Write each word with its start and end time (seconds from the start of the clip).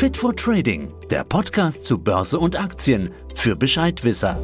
Fit 0.00 0.16
for 0.16 0.34
Trading, 0.34 0.94
der 1.10 1.24
Podcast 1.24 1.84
zu 1.84 1.98
Börse 1.98 2.38
und 2.38 2.58
Aktien 2.58 3.10
für 3.34 3.54
Bescheidwisser. 3.54 4.42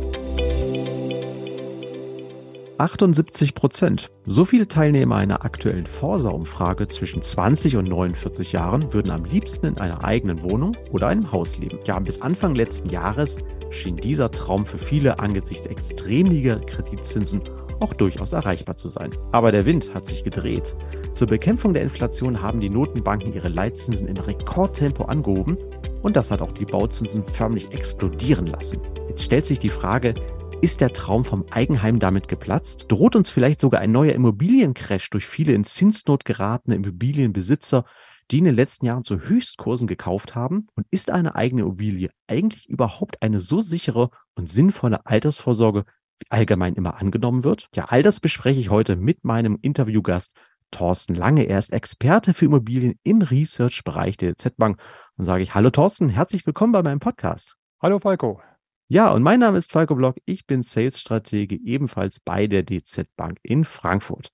78 2.77 3.55
Prozent. 3.55 4.11
So 4.27 4.45
viele 4.45 4.69
Teilnehmer 4.69 5.17
einer 5.17 5.47
aktuellen 5.47 5.87
Forsa-Umfrage 5.87 6.89
zwischen 6.89 7.23
20 7.23 7.77
und 7.79 7.89
49 7.89 8.53
Jahren 8.53 8.93
würden 8.93 9.11
am 9.11 9.25
liebsten 9.25 9.65
in 9.65 9.79
einer 9.79 10.05
eigenen 10.05 10.43
Wohnung 10.43 10.77
oder 10.91 11.07
einem 11.07 11.33
Haus 11.33 11.57
leben. 11.57 11.79
Ja, 11.87 11.99
bis 12.01 12.21
Anfang 12.21 12.55
letzten 12.55 12.91
Jahres 12.91 13.39
schien 13.71 13.97
dieser 13.97 14.31
Traum 14.31 14.67
für 14.67 14.77
viele 14.77 15.21
angesichts 15.21 15.67
extrem 15.67 16.27
niedriger 16.27 16.61
Kreditzinsen 16.61 17.41
auch 17.81 17.95
durchaus 17.95 18.33
erreichbar 18.33 18.77
zu 18.77 18.89
sein. 18.89 19.11
Aber 19.33 19.53
der 19.53 19.67
Wind 19.67 19.95
hat 19.95 20.07
sich 20.07 20.25
gedreht. 20.25 20.75
Zur 21.15 21.29
Bekämpfung 21.29 21.73
der 21.73 21.83
Inflation 21.83 22.43
haben 22.43 22.61
die 22.61 22.71
Notenbanken 22.71 23.33
ihre 23.33 23.49
Leitzinsen 23.49 24.09
im 24.09 24.17
Rekordtempo 24.17 25.05
angehoben 25.05 25.57
und 26.03 26.17
das 26.17 26.31
hat 26.31 26.41
auch 26.41 26.53
die 26.53 26.65
Bauzinsen 26.65 27.25
förmlich 27.25 27.73
explodieren 27.73 28.47
lassen. 28.47 28.79
Jetzt 29.09 29.25
stellt 29.25 29.47
sich 29.47 29.59
die 29.59 29.69
Frage, 29.69 30.15
ist 30.63 30.81
der 30.81 30.93
Traum 30.93 31.25
vom 31.25 31.45
Eigenheim 31.51 31.99
damit 31.99 32.29
geplatzt? 32.29 32.87
Droht 32.89 33.15
uns 33.15 33.29
vielleicht 33.29 33.61
sogar 33.61 33.81
ein 33.81 33.93
neuer 33.93 34.13
Immobiliencrash 34.13 35.11
durch 35.11 35.27
viele 35.27 35.53
in 35.53 35.65
Zinsnot 35.65 36.25
geratene 36.25 36.77
Immobilienbesitzer, 36.77 37.85
die 38.31 38.39
in 38.39 38.45
den 38.45 38.55
letzten 38.55 38.87
Jahren 38.87 39.05
zu 39.05 39.21
Höchstkursen 39.21 39.87
gekauft 39.87 40.35
haben? 40.35 40.69
Und 40.75 40.87
ist 40.91 41.11
eine 41.11 41.35
eigene 41.35 41.63
Immobilie 41.63 42.11
eigentlich 42.27 42.69
überhaupt 42.69 43.23
eine 43.23 43.39
so 43.39 43.61
sichere 43.61 44.11
und 44.35 44.49
sinnvolle 44.49 45.05
Altersvorsorge, 45.05 45.85
allgemein 46.29 46.75
immer 46.75 47.01
angenommen 47.01 47.45
wird? 47.45 47.69
Ja, 47.75 47.87
all 47.87 48.03
das 48.03 48.21
bespreche 48.21 48.61
ich 48.61 48.71
heute 48.71 48.97
mit 48.97 49.25
meinem 49.25 49.59
Interviewgast 49.61 50.35
Thorsten 50.71 51.15
Lange. 51.15 51.45
Er 51.45 51.59
ist 51.59 51.73
Experte 51.73 52.35
für 52.35 52.47
Immobilien 52.47 52.99
im 53.03 53.23
Research-Bereich 53.23 54.17
der 54.17 54.37
Z-Bank. 54.37 54.81
Und 55.17 55.25
sage 55.25 55.43
ich, 55.43 55.55
hallo 55.55 55.71
Thorsten, 55.71 56.09
herzlich 56.09 56.47
willkommen 56.47 56.73
bei 56.73 56.83
meinem 56.83 57.01
Podcast. 57.01 57.57
Hallo 57.81 57.99
Falco. 57.99 58.41
Ja, 58.89 59.11
und 59.11 59.23
mein 59.23 59.41
Name 59.41 59.59
ist 59.59 59.73
Falco 59.73 59.95
Block. 59.95 60.17
Ich 60.27 60.47
bin 60.47 60.63
Sales-Stratege 60.63 61.57
ebenfalls 61.57 62.21
bei 62.21 62.47
der 62.47 62.63
DZ 62.63 63.09
Bank 63.17 63.39
in 63.43 63.65
Frankfurt. 63.65 64.31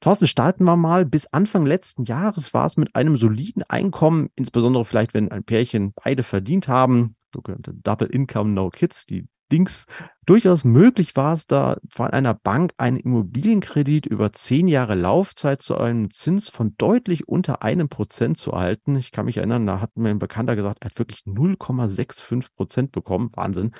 Thorsten, 0.00 0.26
starten 0.26 0.64
wir 0.64 0.76
mal. 0.76 1.04
Bis 1.04 1.26
Anfang 1.26 1.64
letzten 1.66 2.04
Jahres 2.04 2.52
war 2.52 2.66
es 2.66 2.76
mit 2.76 2.94
einem 2.94 3.16
soliden 3.16 3.62
Einkommen, 3.62 4.28
insbesondere 4.36 4.84
vielleicht, 4.84 5.14
wenn 5.14 5.30
ein 5.30 5.44
Pärchen 5.44 5.94
beide 5.94 6.22
verdient 6.22 6.68
haben, 6.68 7.16
sogenannte 7.32 7.72
Double 7.74 8.08
Income 8.08 8.50
No 8.50 8.70
Kids, 8.70 9.06
die 9.06 9.26
Dings 9.52 9.86
durchaus 10.26 10.64
möglich 10.64 11.16
war 11.16 11.34
es 11.34 11.46
da 11.46 11.76
von 11.90 12.08
einer 12.08 12.34
Bank 12.34 12.72
einen 12.78 12.96
Immobilienkredit 12.96 14.06
über 14.06 14.32
zehn 14.32 14.68
Jahre 14.68 14.94
Laufzeit 14.94 15.62
zu 15.62 15.76
einem 15.76 16.10
Zins 16.10 16.48
von 16.48 16.74
deutlich 16.78 17.28
unter 17.28 17.62
einem 17.62 17.88
Prozent 17.88 18.38
zu 18.38 18.52
erhalten. 18.52 18.96
Ich 18.96 19.12
kann 19.12 19.26
mich 19.26 19.36
erinnern, 19.36 19.66
da 19.66 19.80
hat 19.80 19.96
mir 19.96 20.10
ein 20.10 20.18
Bekannter 20.18 20.56
gesagt, 20.56 20.78
er 20.80 20.90
hat 20.90 20.98
wirklich 20.98 21.20
0,65 21.26 22.48
Prozent 22.56 22.92
bekommen. 22.92 23.30
Wahnsinn. 23.34 23.72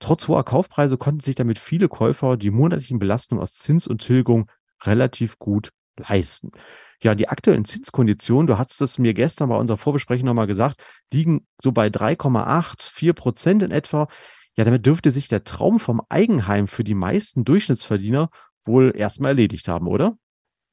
Trotz 0.00 0.28
hoher 0.28 0.44
Kaufpreise 0.44 0.98
konnten 0.98 1.20
sich 1.20 1.34
damit 1.34 1.58
viele 1.58 1.88
Käufer 1.88 2.36
die 2.36 2.50
monatlichen 2.50 2.98
Belastungen 2.98 3.42
aus 3.42 3.54
Zins 3.54 3.86
und 3.86 4.02
Tilgung 4.02 4.50
relativ 4.82 5.38
gut 5.38 5.70
leisten. 5.96 6.50
Ja, 7.00 7.14
die 7.14 7.28
aktuellen 7.28 7.64
Zinskonditionen, 7.64 8.46
du 8.46 8.58
hast 8.58 8.80
es 8.80 8.98
mir 8.98 9.14
gestern 9.14 9.48
bei 9.48 9.56
unserer 9.56 9.76
Vorbesprechung 9.76 10.26
nochmal 10.26 10.46
gesagt, 10.46 10.82
liegen 11.12 11.46
so 11.62 11.72
bei 11.72 11.88
3,8, 11.88 12.90
4 12.90 13.12
Prozent 13.12 13.62
in 13.62 13.70
etwa. 13.70 14.08
Ja, 14.56 14.64
damit 14.64 14.86
dürfte 14.86 15.10
sich 15.10 15.28
der 15.28 15.44
Traum 15.44 15.78
vom 15.78 16.00
Eigenheim 16.08 16.68
für 16.68 16.84
die 16.84 16.94
meisten 16.94 17.44
Durchschnittsverdiener 17.44 18.30
wohl 18.64 18.92
erstmal 18.96 19.30
erledigt 19.30 19.68
haben, 19.68 19.88
oder? 19.88 20.16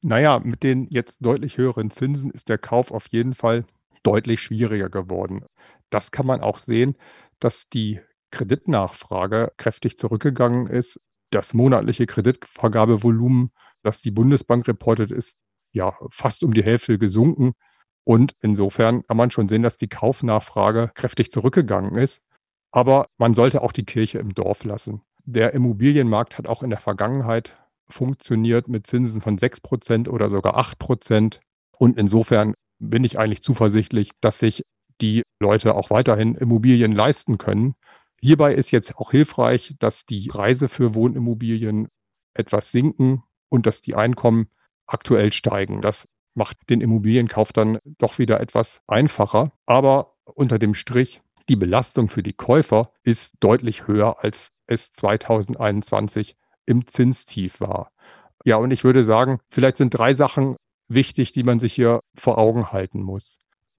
Naja, 0.02 0.40
mit 0.40 0.62
den 0.62 0.86
jetzt 0.88 1.24
deutlich 1.24 1.58
höheren 1.58 1.90
Zinsen 1.90 2.30
ist 2.30 2.48
der 2.48 2.58
Kauf 2.58 2.90
auf 2.90 3.06
jeden 3.08 3.34
Fall 3.34 3.64
deutlich 4.02 4.40
schwieriger 4.42 4.88
geworden. 4.88 5.44
Das 5.90 6.10
kann 6.10 6.26
man 6.26 6.40
auch 6.40 6.58
sehen, 6.58 6.96
dass 7.38 7.68
die 7.68 8.00
Kreditnachfrage 8.30 9.52
kräftig 9.56 9.98
zurückgegangen 9.98 10.66
ist. 10.66 11.00
Das 11.30 11.54
monatliche 11.54 12.06
Kreditvergabevolumen, 12.06 13.52
das 13.82 14.00
die 14.00 14.10
Bundesbank 14.10 14.66
reportet, 14.68 15.10
ist 15.10 15.38
ja 15.72 15.96
fast 16.10 16.42
um 16.42 16.54
die 16.54 16.64
Hälfte 16.64 16.98
gesunken. 16.98 17.52
Und 18.04 18.34
insofern 18.40 19.04
kann 19.06 19.16
man 19.16 19.30
schon 19.30 19.48
sehen, 19.48 19.62
dass 19.62 19.76
die 19.76 19.88
Kaufnachfrage 19.88 20.90
kräftig 20.94 21.30
zurückgegangen 21.30 21.96
ist. 21.96 22.20
Aber 22.72 23.06
man 23.18 23.34
sollte 23.34 23.62
auch 23.62 23.72
die 23.72 23.84
Kirche 23.84 24.18
im 24.18 24.34
Dorf 24.34 24.64
lassen. 24.64 25.02
Der 25.24 25.52
Immobilienmarkt 25.54 26.38
hat 26.38 26.48
auch 26.48 26.62
in 26.62 26.70
der 26.70 26.80
Vergangenheit 26.80 27.56
funktioniert 27.88 28.68
mit 28.68 28.86
Zinsen 28.86 29.20
von 29.20 29.38
6 29.38 29.60
Prozent 29.60 30.08
oder 30.08 30.30
sogar 30.30 30.56
8 30.56 30.78
Prozent. 30.78 31.40
Und 31.76 31.98
insofern 31.98 32.54
bin 32.78 33.04
ich 33.04 33.18
eigentlich 33.18 33.42
zuversichtlich, 33.42 34.10
dass 34.20 34.38
sich 34.38 34.64
die 35.00 35.22
Leute 35.40 35.74
auch 35.74 35.90
weiterhin 35.90 36.34
Immobilien 36.34 36.92
leisten 36.92 37.38
können. 37.38 37.74
Hierbei 38.20 38.54
ist 38.54 38.70
jetzt 38.70 38.96
auch 38.96 39.10
hilfreich, 39.10 39.74
dass 39.78 40.06
die 40.06 40.28
Preise 40.28 40.68
für 40.68 40.94
Wohnimmobilien 40.94 41.88
etwas 42.34 42.72
sinken 42.72 43.22
und 43.48 43.66
dass 43.66 43.82
die 43.82 43.94
Einkommen 43.94 44.48
aktuell 44.86 45.32
steigen. 45.32 45.82
Das 45.82 46.08
macht 46.34 46.56
den 46.70 46.80
Immobilienkauf 46.80 47.52
dann 47.52 47.78
doch 47.98 48.18
wieder 48.18 48.40
etwas 48.40 48.80
einfacher. 48.86 49.52
Aber 49.66 50.14
unter 50.24 50.58
dem 50.58 50.74
Strich 50.74 51.20
die 51.48 51.56
Belastung 51.56 52.08
für 52.08 52.22
die 52.22 52.32
Käufer 52.32 52.92
ist 53.02 53.34
deutlich 53.40 53.86
höher, 53.86 54.22
als 54.22 54.52
es 54.66 54.92
2021 54.92 56.36
im 56.66 56.86
Zinstief 56.86 57.60
war. 57.60 57.92
Ja, 58.44 58.56
und 58.56 58.70
ich 58.70 58.84
würde 58.84 59.04
sagen, 59.04 59.40
vielleicht 59.50 59.76
sind 59.76 59.90
drei 59.90 60.14
Sachen 60.14 60.56
wichtig, 60.88 61.32
die 61.32 61.42
man 61.42 61.58
sich 61.58 61.72
hier 61.72 62.00
vor 62.14 62.38
Augen 62.38 62.72
halten 62.72 63.02
muss. 63.02 63.38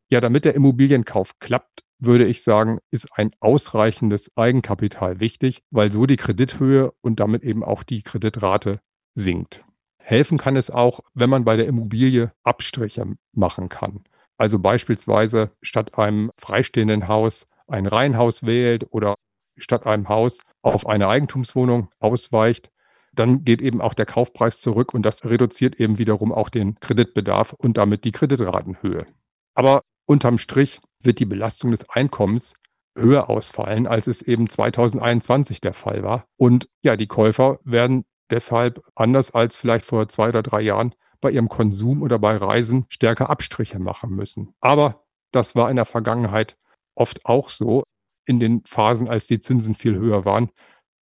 Ja, 0.10 0.22
damit 0.22 0.46
der 0.46 0.56
Immobilienkauf 0.56 1.40
klappt, 1.40 1.84
würde 2.00 2.26
ich 2.26 2.44
sagen, 2.44 2.80
ist 2.92 3.18
ein 3.18 3.32
ausreichendes 3.40 4.36
Eigenkapital 4.36 5.20
wichtig, 5.20 5.64
weil 5.72 5.92
so 5.92 6.06
die 6.06 6.18
Kredithöhe 6.18 6.94
und 7.02 7.20
damit 7.20 7.44
eben 7.44 7.64
auch 7.64 7.84
die 7.84 8.02
Kreditrate 8.02 8.80
sinkt. 9.16 9.64
Helfen 9.98 10.38
kann 10.38 10.58
es 10.58 10.70
auch, 10.70 11.00
wenn 11.14 11.30
man 11.30 11.46
bei 11.46 11.56
der 11.56 11.68
Immobilie 11.68 12.32
Abstriche 12.44 13.06
machen 13.32 13.70
kann. 13.70 14.04
Also 14.38 14.60
beispielsweise 14.60 15.52
statt 15.62 15.98
einem 15.98 16.32
freistehenden 16.38 17.08
Haus 17.08 17.48
ein 17.68 17.86
Reihenhaus 17.86 18.44
wählt 18.44 18.86
oder 18.92 19.16
statt 19.58 19.86
einem 19.86 20.10
Haus 20.10 20.38
auf 20.62 20.88
eine 20.88 21.08
Eigentumswohnung 21.08 21.90
ausweicht, 22.00 22.72
dann 23.14 23.44
geht 23.44 23.62
eben 23.62 23.82
auch 23.82 23.94
der 23.94 24.06
Kaufpreis 24.06 24.60
zurück 24.60 24.94
und 24.94 25.04
das 25.04 25.24
reduziert 25.24 25.80
eben 25.80 25.98
wiederum 25.98 26.32
auch 26.32 26.50
den 26.50 26.80
Kreditbedarf 26.80 27.54
und 27.54 27.78
damit 27.78 28.06
die 28.06 28.12
Kreditratenhöhe. 28.12 29.06
Aber 29.54 29.84
unterm 30.06 30.40
Strich 30.40 30.82
wird 31.00 31.20
die 31.20 31.26
Belastung 31.26 31.72
des 31.72 31.90
Einkommens 31.90 32.54
höher 32.96 33.30
ausfallen, 33.30 33.88
als 33.88 34.08
es 34.08 34.22
eben 34.22 34.50
2021 34.50 35.62
der 35.62 35.74
Fall 35.74 36.04
war. 36.04 36.26
Und 36.38 36.70
ja, 36.82 36.96
die 36.96 37.08
Käufer 37.08 37.60
werden 37.64 38.06
deshalb 38.30 38.84
anders 38.96 39.32
als 39.32 39.56
vielleicht 39.56 39.86
vor 39.86 40.08
zwei 40.08 40.30
oder 40.30 40.44
drei 40.44 40.62
Jahren 40.62 40.96
bei 41.22 41.32
ihrem 41.32 41.50
Konsum 41.50 42.02
oder 42.02 42.20
bei 42.20 42.36
Reisen 42.36 42.86
stärker 42.90 43.30
Abstriche 43.30 43.80
machen 43.80 44.12
müssen. 44.12 44.54
Aber 44.60 45.04
das 45.32 45.56
war 45.56 45.70
in 45.70 45.76
der 45.76 45.86
Vergangenheit 45.86 46.58
oft 46.96 47.26
auch 47.26 47.50
so 47.50 47.84
in 48.26 48.40
den 48.40 48.64
Phasen, 48.66 49.10
als 49.10 49.28
die 49.28 49.40
Zinsen 49.40 49.76
viel 49.76 49.96
höher 49.96 50.26
waren. 50.26 50.50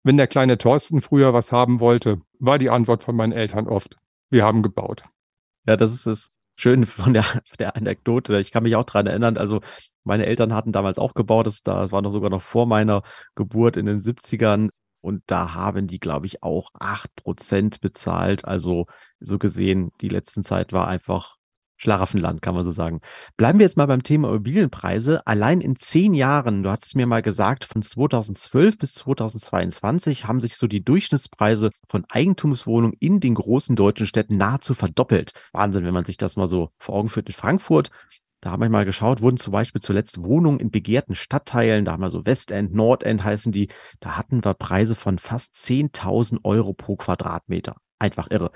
Wenn 0.04 0.18
der 0.18 0.28
kleine 0.28 0.58
Thorsten 0.58 1.02
früher 1.02 1.34
was 1.34 1.52
haben 1.52 1.80
wollte, 1.80 2.22
war 2.40 2.58
die 2.58 2.70
Antwort 2.70 3.04
von 3.04 3.16
meinen 3.16 3.34
Eltern 3.34 3.68
oft, 3.68 3.98
wir 4.30 4.44
haben 4.44 4.64
gebaut. 4.64 5.04
Ja, 5.68 5.78
das 5.78 5.94
ist 5.94 6.08
es 6.08 6.32
schön 6.56 6.86
von 6.86 7.14
der, 7.14 7.26
der 7.60 7.76
Anekdote. 7.76 8.40
Ich 8.40 8.52
kann 8.52 8.64
mich 8.64 8.76
auch 8.76 8.86
daran 8.86 9.08
erinnern, 9.08 9.38
also 9.38 9.62
meine 10.04 10.26
Eltern 10.26 10.54
hatten 10.54 10.72
damals 10.72 10.98
auch 10.98 11.14
gebaut, 11.14 11.48
das, 11.48 11.62
das 11.62 11.92
war 11.92 12.02
noch 12.02 12.12
sogar 12.12 12.30
noch 12.30 12.42
vor 12.42 12.66
meiner 12.66 13.04
Geburt 13.36 13.78
in 13.78 13.86
den 13.86 14.02
70ern. 14.02 14.70
Und 15.02 15.24
da 15.26 15.56
haben 15.56 15.88
die, 15.88 16.00
glaube 16.00 16.28
ich, 16.28 16.44
auch 16.44 16.70
acht 16.80 17.16
Prozent 17.16 17.82
bezahlt. 17.82 18.46
Also 18.46 18.86
so 19.20 19.40
gesehen, 19.40 19.92
die 20.00 20.10
letzten 20.10 20.44
Zeit 20.44 20.74
war 20.74 20.88
einfach 20.88 21.38
Schlaraffenland, 21.82 22.42
kann 22.42 22.54
man 22.54 22.64
so 22.64 22.72
sagen. 22.72 23.02
Bleiben 23.38 23.60
wir 23.60 23.66
jetzt 23.66 23.78
mal 23.78 23.88
beim 23.88 24.04
Thema 24.04 24.30
Immobilienpreise. 24.30 25.26
Allein 25.26 25.62
in 25.62 25.78
zehn 25.78 26.14
Jahren, 26.14 26.62
du 26.62 26.70
hattest 26.70 26.96
mir 26.96 27.08
mal 27.08 27.22
gesagt, 27.22 27.66
von 27.66 27.82
2012 27.82 28.78
bis 28.78 28.94
2022 28.96 30.26
haben 30.26 30.40
sich 30.40 30.58
so 30.58 30.68
die 30.68 30.84
Durchschnittspreise 30.84 31.72
von 31.88 32.06
Eigentumswohnungen 32.08 32.96
in 33.00 33.20
den 33.20 33.34
großen 33.34 33.76
deutschen 33.76 34.06
Städten 34.06 34.38
nahezu 34.38 34.76
verdoppelt. 34.76 35.34
Wahnsinn, 35.54 35.84
wenn 35.84 35.94
man 35.94 36.06
sich 36.06 36.18
das 36.18 36.38
mal 36.38 36.48
so 36.48 36.70
vor 36.78 36.96
Augen 36.96 37.10
führt. 37.10 37.28
In 37.28 37.34
Frankfurt 37.34 37.90
da 38.44 38.50
haben 38.50 38.62
wir 38.62 38.70
mal 38.70 38.86
geschaut, 38.86 39.22
wurden 39.22 39.38
zum 39.38 39.54
Beispiel 39.54 39.82
zuletzt 39.82 40.24
Wohnungen 40.24 40.60
in 40.60 40.72
begehrten 40.72 41.14
Stadtteilen, 41.14 41.86
da 41.86 41.92
haben 41.92 42.02
wir 42.02 42.10
so 42.10 42.26
Westend, 42.26 42.74
Nordend 42.74 43.24
heißen 43.24 43.52
die, 43.52 43.68
da 44.00 44.18
hatten 44.18 44.44
wir 44.44 44.56
Preise 44.56 44.96
von 44.96 45.20
fast 45.20 45.54
10.000 45.54 46.40
Euro 46.44 46.74
pro 46.74 46.96
Quadratmeter. 46.96 47.76
Einfach 48.00 48.32
irre. 48.32 48.52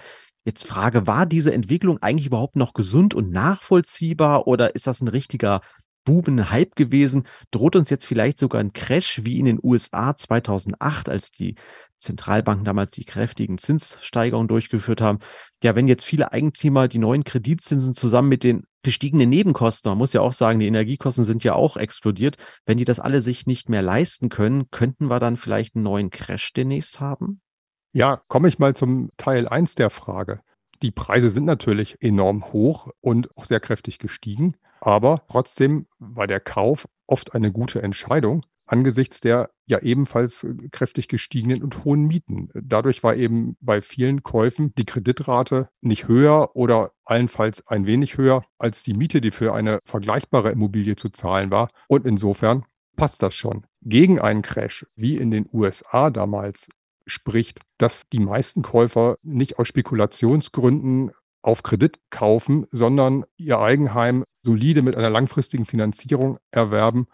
Jetzt 0.46 0.68
Frage, 0.68 1.08
war 1.08 1.26
diese 1.26 1.52
Entwicklung 1.52 1.98
eigentlich 2.04 2.28
überhaupt 2.28 2.56
noch 2.56 2.74
gesund 2.74 3.16
und 3.16 3.32
nachvollziehbar 3.32 4.46
oder 4.46 4.76
ist 4.76 4.86
das 4.86 5.02
ein 5.02 5.08
richtiger 5.08 5.62
Bubenhype 6.06 6.76
gewesen? 6.76 7.26
Droht 7.50 7.76
uns 7.76 7.90
jetzt 7.90 8.06
vielleicht 8.06 8.38
sogar 8.38 8.62
ein 8.62 8.72
Crash 8.72 9.22
wie 9.24 9.40
in 9.40 9.46
den 9.46 9.60
USA 9.62 10.16
2008, 10.16 11.10
als 11.10 11.32
die 11.32 11.56
Zentralbanken 11.98 12.64
damals 12.64 12.92
die 12.92 13.06
kräftigen 13.06 13.58
Zinssteigerungen 13.58 14.48
durchgeführt 14.48 15.02
haben. 15.02 15.18
Ja, 15.64 15.76
wenn 15.76 15.88
jetzt 15.88 16.06
viele 16.06 16.32
Eigentümer 16.32 16.88
die 16.88 17.00
neuen 17.00 17.24
Kreditzinsen 17.24 17.96
zusammen 17.96 18.30
mit 18.30 18.44
den 18.44 18.66
gestiegenen 18.84 19.30
Nebenkosten, 19.30 19.90
man 19.90 19.98
muss 19.98 20.14
ja 20.14 20.22
auch 20.22 20.34
sagen, 20.34 20.60
die 20.60 20.68
Energiekosten 20.68 21.26
sind 21.26 21.44
ja 21.44 21.54
auch 21.54 21.76
explodiert, 21.76 22.38
wenn 22.68 22.78
die 22.78 22.86
das 22.86 23.00
alle 23.00 23.22
sich 23.22 23.48
nicht 23.48 23.68
mehr 23.68 23.82
leisten 23.82 24.30
können, 24.30 24.70
könnten 24.70 25.08
wir 25.08 25.20
dann 25.20 25.38
vielleicht 25.38 25.76
einen 25.76 25.86
neuen 25.86 26.12
Crash 26.12 26.54
demnächst 26.54 27.00
haben? 27.00 27.42
Ja, 27.96 28.22
komme 28.28 28.50
ich 28.50 28.60
mal 28.60 28.76
zum 28.76 29.10
Teil 29.16 29.48
1 29.48 29.76
der 29.76 29.90
Frage. 29.90 30.42
Die 30.82 30.92
Preise 30.92 31.30
sind 31.30 31.46
natürlich 31.46 31.96
enorm 32.02 32.52
hoch 32.52 32.90
und 33.00 33.30
auch 33.38 33.46
sehr 33.46 33.62
kräftig 33.62 34.00
gestiegen, 34.00 34.58
aber 34.82 35.24
trotzdem 35.30 35.88
war 35.98 36.28
der 36.28 36.42
Kauf 36.42 36.90
oft 37.08 37.34
eine 37.34 37.54
gute 37.54 37.82
Entscheidung 37.82 38.46
angesichts 38.66 39.22
der 39.22 39.52
ja 39.66 39.80
ebenfalls 39.80 40.46
kräftig 40.72 41.08
gestiegenen 41.08 41.64
und 41.64 41.86
hohen 41.86 42.06
Mieten. 42.06 42.50
Dadurch 42.54 43.02
war 43.02 43.16
eben 43.16 43.56
bei 43.62 43.82
vielen 43.82 44.24
Käufen 44.24 44.74
die 44.76 44.86
Kreditrate 44.86 45.70
nicht 45.80 46.10
höher 46.10 46.56
oder 46.56 46.92
allenfalls 47.06 47.66
ein 47.68 47.86
wenig 47.86 48.18
höher 48.18 48.44
als 48.58 48.84
die 48.84 48.94
Miete, 48.94 49.22
die 49.22 49.32
für 49.32 49.54
eine 49.54 49.80
vergleichbare 49.86 50.52
Immobilie 50.52 50.96
zu 50.96 51.10
zahlen 51.10 51.50
war. 51.52 51.70
Und 51.88 52.06
insofern 52.06 52.66
passt 52.96 53.22
das 53.24 53.36
schon. 53.36 53.66
Gegen 53.82 54.20
einen 54.20 54.42
Crash, 54.42 54.86
wie 54.96 55.18
in 55.18 55.32
den 55.32 55.48
USA 55.52 56.10
damals, 56.10 56.70
spricht, 57.06 57.62
dass 57.78 58.08
die 58.10 58.20
meisten 58.20 58.62
Käufer 58.62 59.18
nicht 59.24 59.60
aus 59.60 59.68
Spekulationsgründen 59.68 61.12
auf 61.42 61.64
Kredit 61.64 62.00
kaufen, 62.10 62.66
sondern 62.72 63.26
ihr 63.38 63.60
Eigenheim 63.60 64.24
solide 64.42 64.82
mit 64.82 64.96
einer 64.96 65.10
langfristigen 65.10 65.66
Finanzierung 65.66 66.38
erwerben, 66.52 67.08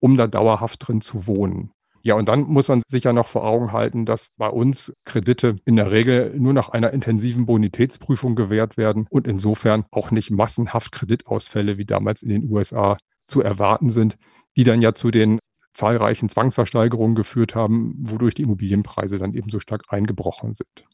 um 0.00 0.16
da 0.16 0.26
dauerhaft 0.26 0.86
drin 0.86 1.00
zu 1.00 1.26
wohnen. 1.26 1.72
Ja, 2.02 2.14
und 2.14 2.28
dann 2.28 2.42
muss 2.42 2.68
man 2.68 2.82
sich 2.86 3.04
ja 3.04 3.12
noch 3.12 3.28
vor 3.28 3.44
Augen 3.44 3.72
halten, 3.72 4.06
dass 4.06 4.30
bei 4.36 4.48
uns 4.48 4.92
Kredite 5.04 5.56
in 5.64 5.76
der 5.76 5.90
Regel 5.90 6.34
nur 6.38 6.52
nach 6.52 6.68
einer 6.68 6.92
intensiven 6.92 7.46
Bonitätsprüfung 7.46 8.36
gewährt 8.36 8.76
werden 8.76 9.06
und 9.10 9.26
insofern 9.26 9.84
auch 9.90 10.10
nicht 10.10 10.30
massenhaft 10.30 10.92
Kreditausfälle 10.92 11.76
wie 11.76 11.84
damals 11.84 12.22
in 12.22 12.28
den 12.28 12.50
USA 12.50 12.98
zu 13.26 13.42
erwarten 13.42 13.90
sind, 13.90 14.16
die 14.56 14.64
dann 14.64 14.80
ja 14.80 14.94
zu 14.94 15.10
den 15.10 15.38
zahlreichen 15.74 16.28
Zwangsversteigerungen 16.28 17.14
geführt 17.14 17.54
haben, 17.54 17.94
wodurch 17.98 18.34
die 18.34 18.42
Immobilienpreise 18.42 19.18
dann 19.18 19.34
eben 19.34 19.50
so 19.50 19.60
stark 19.60 19.84
eingebrochen 19.88 20.54
sind. 20.54 20.88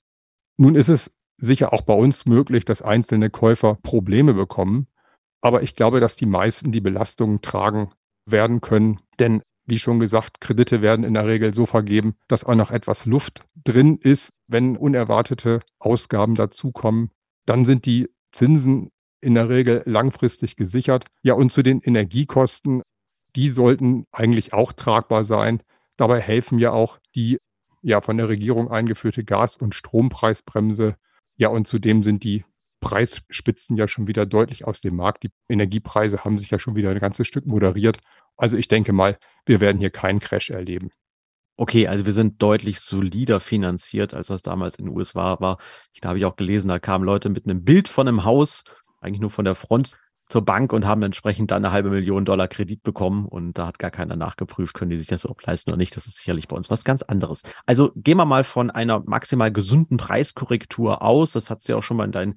Nun 0.56 0.74
ist 0.74 0.88
es 0.88 1.10
sicher 1.38 1.72
auch 1.72 1.82
bei 1.82 1.94
uns 1.94 2.26
möglich, 2.26 2.64
dass 2.64 2.82
einzelne 2.82 3.30
Käufer 3.30 3.76
Probleme 3.82 4.34
bekommen, 4.34 4.86
aber 5.40 5.62
ich 5.62 5.74
glaube, 5.74 6.00
dass 6.00 6.16
die 6.16 6.26
meisten 6.26 6.72
die 6.72 6.80
Belastungen 6.80 7.40
tragen 7.42 7.92
werden 8.26 8.60
können, 8.60 9.00
denn 9.18 9.42
wie 9.66 9.78
schon 9.78 9.98
gesagt, 9.98 10.40
Kredite 10.40 10.82
werden 10.82 11.04
in 11.04 11.14
der 11.14 11.26
Regel 11.26 11.54
so 11.54 11.66
vergeben, 11.66 12.16
dass 12.28 12.44
auch 12.44 12.54
noch 12.54 12.70
etwas 12.70 13.06
Luft 13.06 13.46
drin 13.64 13.96
ist, 13.96 14.30
wenn 14.46 14.76
unerwartete 14.76 15.60
Ausgaben 15.78 16.34
dazukommen. 16.34 17.10
Dann 17.46 17.64
sind 17.64 17.86
die 17.86 18.10
Zinsen 18.32 18.90
in 19.22 19.34
der 19.34 19.48
Regel 19.48 19.82
langfristig 19.86 20.56
gesichert. 20.56 21.06
Ja, 21.22 21.34
und 21.34 21.50
zu 21.50 21.62
den 21.62 21.80
Energiekosten 21.80 22.82
die 23.36 23.48
sollten 23.48 24.06
eigentlich 24.12 24.52
auch 24.52 24.72
tragbar 24.72 25.24
sein. 25.24 25.62
Dabei 25.96 26.20
helfen 26.20 26.58
ja 26.58 26.72
auch 26.72 26.98
die 27.14 27.38
ja 27.82 28.00
von 28.00 28.16
der 28.16 28.28
Regierung 28.28 28.70
eingeführte 28.70 29.24
Gas- 29.24 29.56
und 29.56 29.74
Strompreisbremse. 29.74 30.96
Ja, 31.36 31.48
und 31.48 31.66
zudem 31.66 32.02
sind 32.02 32.24
die 32.24 32.44
Preisspitzen 32.80 33.76
ja 33.76 33.88
schon 33.88 34.06
wieder 34.06 34.26
deutlich 34.26 34.66
aus 34.66 34.80
dem 34.80 34.96
Markt. 34.96 35.22
Die 35.22 35.30
Energiepreise 35.48 36.24
haben 36.24 36.38
sich 36.38 36.50
ja 36.50 36.58
schon 36.58 36.76
wieder 36.76 36.90
ein 36.90 36.98
ganzes 36.98 37.26
Stück 37.26 37.46
moderiert. 37.46 37.98
Also 38.36 38.56
ich 38.56 38.68
denke 38.68 38.92
mal, 38.92 39.18
wir 39.46 39.60
werden 39.60 39.78
hier 39.78 39.90
keinen 39.90 40.20
Crash 40.20 40.50
erleben. 40.50 40.90
Okay, 41.56 41.86
also 41.86 42.04
wir 42.04 42.12
sind 42.12 42.42
deutlich 42.42 42.80
solider 42.80 43.38
finanziert, 43.38 44.12
als 44.12 44.26
das 44.26 44.42
damals 44.42 44.76
in 44.76 44.86
den 44.86 44.96
USA 44.96 45.38
war. 45.40 45.58
Ich, 45.92 46.00
da 46.00 46.08
habe 46.08 46.18
ich 46.18 46.24
auch 46.24 46.36
gelesen, 46.36 46.68
da 46.68 46.78
kamen 46.78 47.04
Leute 47.04 47.28
mit 47.28 47.44
einem 47.44 47.64
Bild 47.64 47.88
von 47.88 48.08
einem 48.08 48.24
Haus, 48.24 48.64
eigentlich 49.00 49.20
nur 49.20 49.30
von 49.30 49.44
der 49.44 49.54
Front 49.54 49.96
zur 50.28 50.42
Bank 50.42 50.72
und 50.72 50.86
haben 50.86 51.02
entsprechend 51.02 51.50
dann 51.50 51.64
eine 51.64 51.72
halbe 51.72 51.90
Million 51.90 52.24
Dollar 52.24 52.48
Kredit 52.48 52.82
bekommen 52.82 53.26
und 53.26 53.58
da 53.58 53.66
hat 53.66 53.78
gar 53.78 53.90
keiner 53.90 54.16
nachgeprüft, 54.16 54.74
können 54.74 54.90
die 54.90 54.96
sich 54.96 55.06
das 55.06 55.24
überhaupt 55.24 55.46
leisten 55.46 55.70
oder 55.70 55.76
nicht. 55.76 55.96
Das 55.96 56.06
ist 56.06 56.16
sicherlich 56.16 56.48
bei 56.48 56.56
uns 56.56 56.70
was 56.70 56.84
ganz 56.84 57.02
anderes. 57.02 57.42
Also 57.66 57.92
gehen 57.94 58.16
wir 58.16 58.24
mal 58.24 58.44
von 58.44 58.70
einer 58.70 59.02
maximal 59.04 59.52
gesunden 59.52 59.96
Preiskorrektur 59.96 61.02
aus. 61.02 61.32
Das 61.32 61.50
hat 61.50 61.66
ja 61.68 61.76
auch 61.76 61.82
schon 61.82 61.98
mal 61.98 62.04
in 62.04 62.12
deinen 62.12 62.34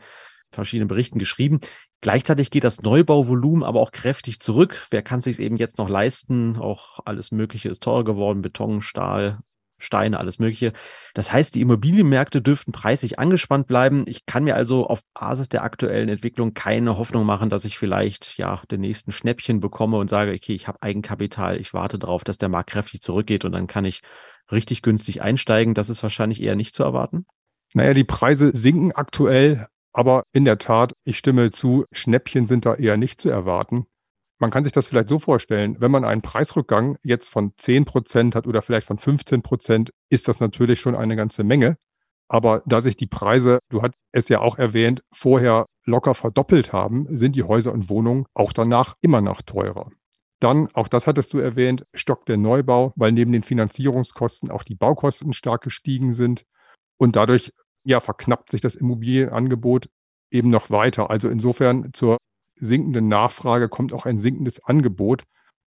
verschiedenen 0.51 0.87
Berichten 0.87 1.19
geschrieben. 1.19 1.59
Gleichzeitig 2.01 2.51
geht 2.51 2.63
das 2.63 2.81
Neubauvolumen 2.81 3.63
aber 3.63 3.81
auch 3.81 3.91
kräftig 3.91 4.39
zurück. 4.39 4.85
Wer 4.91 5.01
kann 5.01 5.21
sich 5.21 5.39
eben 5.39 5.57
jetzt 5.57 5.77
noch 5.77 5.89
leisten? 5.89 6.57
Auch 6.57 6.99
alles 7.05 7.31
Mögliche 7.31 7.69
ist 7.69 7.83
teurer 7.83 8.03
geworden. 8.03 8.41
Beton, 8.41 8.81
Stahl, 8.81 9.39
Steine, 9.79 10.19
alles 10.19 10.39
Mögliche. 10.39 10.73
Das 11.13 11.31
heißt, 11.31 11.53
die 11.55 11.61
Immobilienmärkte 11.61 12.41
dürften 12.41 12.71
preislich 12.71 13.19
angespannt 13.19 13.67
bleiben. 13.67 14.05
Ich 14.07 14.25
kann 14.25 14.43
mir 14.43 14.55
also 14.55 14.87
auf 14.87 15.01
Basis 15.13 15.49
der 15.49 15.63
aktuellen 15.63 16.09
Entwicklung 16.09 16.53
keine 16.53 16.97
Hoffnung 16.97 17.25
machen, 17.25 17.49
dass 17.49 17.65
ich 17.65 17.77
vielleicht 17.77 18.37
ja 18.37 18.61
den 18.71 18.81
nächsten 18.81 19.11
Schnäppchen 19.11 19.59
bekomme 19.59 19.97
und 19.97 20.09
sage, 20.09 20.31
okay, 20.31 20.53
ich 20.53 20.67
habe 20.67 20.81
Eigenkapital, 20.81 21.59
ich 21.59 21.73
warte 21.73 21.99
darauf, 21.99 22.23
dass 22.23 22.37
der 22.37 22.49
Markt 22.49 22.71
kräftig 22.71 23.01
zurückgeht 23.01 23.45
und 23.45 23.51
dann 23.51 23.67
kann 23.67 23.85
ich 23.85 24.01
richtig 24.51 24.81
günstig 24.81 25.21
einsteigen. 25.21 25.73
Das 25.73 25.89
ist 25.89 26.03
wahrscheinlich 26.03 26.41
eher 26.41 26.55
nicht 26.55 26.73
zu 26.73 26.83
erwarten. 26.83 27.25
Naja, 27.73 27.93
die 27.93 28.03
Preise 28.03 28.51
sinken 28.55 28.93
aktuell, 28.93 29.67
aber 29.93 30.23
in 30.31 30.45
der 30.45 30.57
Tat, 30.57 30.93
ich 31.03 31.17
stimme 31.17 31.51
zu, 31.51 31.85
Schnäppchen 31.91 32.47
sind 32.47 32.65
da 32.65 32.75
eher 32.75 32.97
nicht 32.97 33.19
zu 33.19 33.29
erwarten. 33.29 33.87
Man 34.39 34.51
kann 34.51 34.63
sich 34.63 34.73
das 34.73 34.87
vielleicht 34.87 35.09
so 35.09 35.19
vorstellen, 35.19 35.77
wenn 35.79 35.91
man 35.91 36.05
einen 36.05 36.21
Preisrückgang 36.21 36.97
jetzt 37.03 37.29
von 37.29 37.53
10 37.57 37.85
Prozent 37.85 38.35
hat 38.35 38.45
oder 38.45 38.61
vielleicht 38.61 38.87
von 38.87 38.99
15 38.99 39.41
Prozent, 39.41 39.91
ist 40.09 40.27
das 40.27 40.39
natürlich 40.39 40.79
schon 40.79 40.95
eine 40.95 41.15
ganze 41.15 41.43
Menge. 41.43 41.77
Aber 42.27 42.61
da 42.65 42.81
sich 42.81 42.95
die 42.95 43.07
Preise, 43.07 43.59
du 43.69 43.81
hast 43.81 43.93
es 44.11 44.29
ja 44.29 44.41
auch 44.41 44.57
erwähnt, 44.57 45.01
vorher 45.13 45.65
locker 45.85 46.13
verdoppelt 46.13 46.73
haben, 46.73 47.07
sind 47.15 47.35
die 47.35 47.43
Häuser 47.43 47.71
und 47.73 47.89
Wohnungen 47.89 48.25
auch 48.33 48.53
danach 48.53 48.95
immer 49.01 49.21
noch 49.21 49.41
teurer. 49.41 49.89
Dann, 50.39 50.67
auch 50.73 50.87
das 50.87 51.07
hattest 51.07 51.33
du 51.33 51.39
erwähnt, 51.39 51.85
stockt 51.93 52.29
der 52.29 52.37
Neubau, 52.37 52.93
weil 52.95 53.11
neben 53.11 53.31
den 53.31 53.43
Finanzierungskosten 53.43 54.51
auch 54.51 54.63
die 54.63 54.75
Baukosten 54.75 55.33
stark 55.33 55.63
gestiegen 55.63 56.13
sind. 56.13 56.45
Und 56.97 57.15
dadurch 57.15 57.53
ja, 57.87 58.01
verknappt 58.01 58.51
sich 58.51 58.61
das 58.61 58.75
Immobilienangebot 58.75 59.89
eben 60.29 60.49
noch 60.49 60.69
weiter. 60.69 61.09
Also 61.09 61.29
insofern 61.29 61.93
zur 61.93 62.17
sinkenden 62.59 63.07
Nachfrage 63.07 63.69
kommt 63.69 63.93
auch 63.93 64.05
ein 64.05 64.19
sinkendes 64.19 64.63
Angebot. 64.63 65.23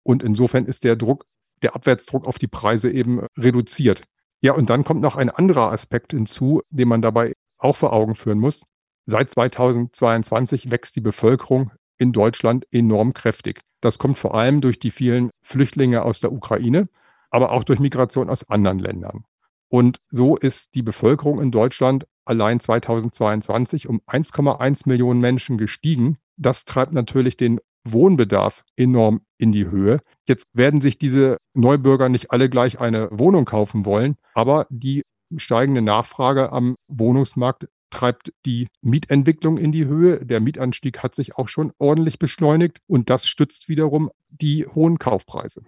Und 0.04 0.24
insofern 0.24 0.66
ist 0.66 0.84
der 0.84 0.96
Druck, 0.96 1.26
der 1.62 1.76
Abwärtsdruck 1.76 2.28
auf 2.28 2.38
die 2.38 2.48
Preise 2.48 2.92
eben 2.92 3.26
reduziert. 3.38 4.02
Ja, 4.42 4.54
und 4.54 4.70
dann 4.70 4.84
kommt 4.84 5.02
noch 5.02 5.16
ein 5.16 5.30
anderer 5.30 5.72
Aspekt 5.72 6.12
hinzu, 6.12 6.62
den 6.70 6.88
man 6.88 7.02
dabei 7.02 7.34
auch 7.58 7.76
vor 7.76 7.94
Augen 7.94 8.16
führen 8.16 8.40
muss. 8.40 8.64
Seit 9.08 9.32
2022 9.32 10.72
wächst 10.72 10.96
die 10.96 11.02
Bevölkerung 11.02 11.72
in 11.98 12.12
Deutschland 12.12 12.66
enorm 12.72 13.14
kräftig. 13.14 13.62
Das 13.82 13.98
kommt 13.98 14.18
vor 14.18 14.36
allem 14.36 14.62
durch 14.62 14.80
die 14.80 14.92
vielen 14.92 15.30
Flüchtlinge 15.42 16.04
aus 16.04 16.20
der 16.20 16.32
Ukraine, 16.32 16.89
aber 17.30 17.51
auch 17.51 17.63
durch 17.63 17.80
Migration 17.80 18.30
aus 18.30 18.48
anderen 18.50 18.80
Ländern. 18.80 19.25
Und 19.70 20.00
so 20.10 20.38
ist 20.38 20.75
die 20.75 20.84
Bevölkerung 20.84 21.42
in 21.42 21.51
Deutschland 21.51 22.08
allein 22.25 22.60
2022 22.60 23.88
um 23.88 24.01
1,1 24.08 24.88
Millionen 24.88 25.20
Menschen 25.20 25.58
gestiegen. 25.58 26.18
Das 26.38 26.65
treibt 26.65 26.94
natürlich 26.94 27.38
den 27.38 27.60
Wohnbedarf 27.86 28.63
enorm 28.75 29.22
in 29.38 29.51
die 29.51 29.70
Höhe. 29.70 30.00
Jetzt 30.27 30.48
werden 30.54 30.82
sich 30.82 30.98
diese 30.98 31.38
Neubürger 31.54 32.10
nicht 32.10 32.32
alle 32.32 32.50
gleich 32.50 32.80
eine 32.80 33.10
Wohnung 33.12 33.46
kaufen 33.46 33.86
wollen, 33.86 34.15
aber 34.34 34.68
die 34.70 35.04
steigende 35.38 35.82
Nachfrage 35.82 36.51
am 36.51 36.75
Wohnungsmarkt 36.88 37.68
treibt 37.92 38.34
die 38.46 38.68
Mietentwicklung 38.82 39.58
in 39.58 39.72
die 39.72 39.86
Höhe. 39.86 40.25
Der 40.25 40.39
Mietanstieg 40.39 41.01
hat 41.04 41.15
sich 41.15 41.38
auch 41.38 41.48
schon 41.48 41.72
ordentlich 41.77 42.20
beschleunigt 42.20 42.80
und 42.88 43.10
das 43.10 43.25
stützt 43.27 43.70
wiederum 43.70 44.10
die 44.30 44.65
hohen 44.65 45.00
Kaufpreise. 45.00 45.62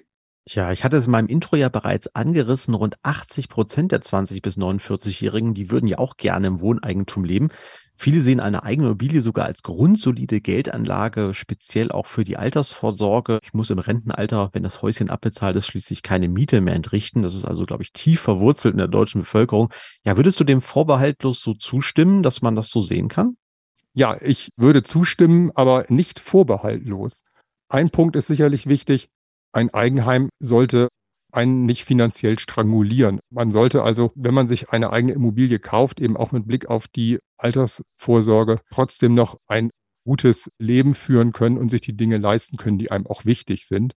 Tja, 0.45 0.71
ich 0.71 0.83
hatte 0.83 0.95
es 0.95 1.07
in 1.07 1.11
meinem 1.11 1.27
Intro 1.27 1.57
ja 1.57 1.67
bereits 1.67 2.07
angerissen. 2.15 2.73
Rund 2.73 2.95
80 3.03 3.49
Prozent 3.49 3.91
der 3.91 4.01
20- 4.01 4.41
bis 4.41 4.57
49-Jährigen, 4.57 5.53
die 5.53 5.69
würden 5.71 5.87
ja 5.87 5.97
auch 5.97 6.15
gerne 6.15 6.47
im 6.47 6.61
Wohneigentum 6.61 7.25
leben. 7.25 7.49
Viele 7.99 8.21
sehen 8.21 8.39
eine 8.39 8.63
eigene 8.63 8.87
Immobilie 8.87 9.21
sogar 9.21 9.45
als 9.45 9.63
grundsolide 9.63 10.39
Geldanlage, 10.39 11.33
speziell 11.33 11.91
auch 11.91 12.05
für 12.05 12.23
die 12.23 12.37
Altersvorsorge. 12.37 13.39
Ich 13.41 13.53
muss 13.53 13.71
im 13.71 13.79
Rentenalter, 13.79 14.49
wenn 14.53 14.63
das 14.63 14.81
Häuschen 14.81 15.09
abbezahlt 15.09 15.55
ist, 15.55 15.65
schließlich 15.65 16.03
keine 16.03 16.29
Miete 16.29 16.61
mehr 16.61 16.75
entrichten. 16.75 17.23
Das 17.23 17.33
ist 17.33 17.45
also, 17.45 17.65
glaube 17.65 17.83
ich, 17.83 17.93
tief 17.93 18.21
verwurzelt 18.21 18.73
in 18.73 18.77
der 18.77 18.87
deutschen 18.87 19.21
Bevölkerung. 19.21 19.73
Ja, 20.03 20.15
würdest 20.15 20.39
du 20.39 20.43
dem 20.43 20.61
vorbehaltlos 20.61 21.41
so 21.41 21.55
zustimmen, 21.55 22.21
dass 22.21 22.41
man 22.43 22.55
das 22.55 22.69
so 22.69 22.81
sehen 22.81 23.07
kann? 23.07 23.35
Ja, 23.93 24.15
ich 24.21 24.49
würde 24.57 24.83
zustimmen, 24.83 25.51
aber 25.55 25.85
nicht 25.89 26.19
vorbehaltlos. 26.19 27.23
Ein 27.67 27.89
Punkt 27.89 28.15
ist 28.15 28.27
sicherlich 28.27 28.67
wichtig 28.67 29.09
ein 29.57 29.73
Eigenheim 29.73 30.29
sollte 30.39 30.89
einen 31.37 31.65
nicht 31.67 31.85
finanziell 31.85 32.39
strangulieren. 32.39 33.19
Man 33.29 33.51
sollte 33.51 33.83
also, 33.83 34.11
wenn 34.15 34.33
man 34.33 34.47
sich 34.47 34.71
eine 34.71 34.91
eigene 34.91 35.13
Immobilie 35.13 35.59
kauft, 35.59 35.99
eben 36.01 36.17
auch 36.17 36.31
mit 36.31 36.47
Blick 36.47 36.65
auf 36.65 36.87
die 36.87 37.19
Altersvorsorge 37.37 38.59
trotzdem 38.71 39.13
noch 39.13 39.37
ein 39.47 39.69
gutes 40.03 40.49
Leben 40.57 40.95
führen 40.95 41.33
können 41.33 41.57
und 41.59 41.69
sich 41.69 41.81
die 41.81 41.95
Dinge 41.95 42.17
leisten 42.17 42.57
können, 42.57 42.79
die 42.79 42.89
einem 42.89 43.05
auch 43.05 43.23
wichtig 43.25 43.67
sind. 43.67 43.93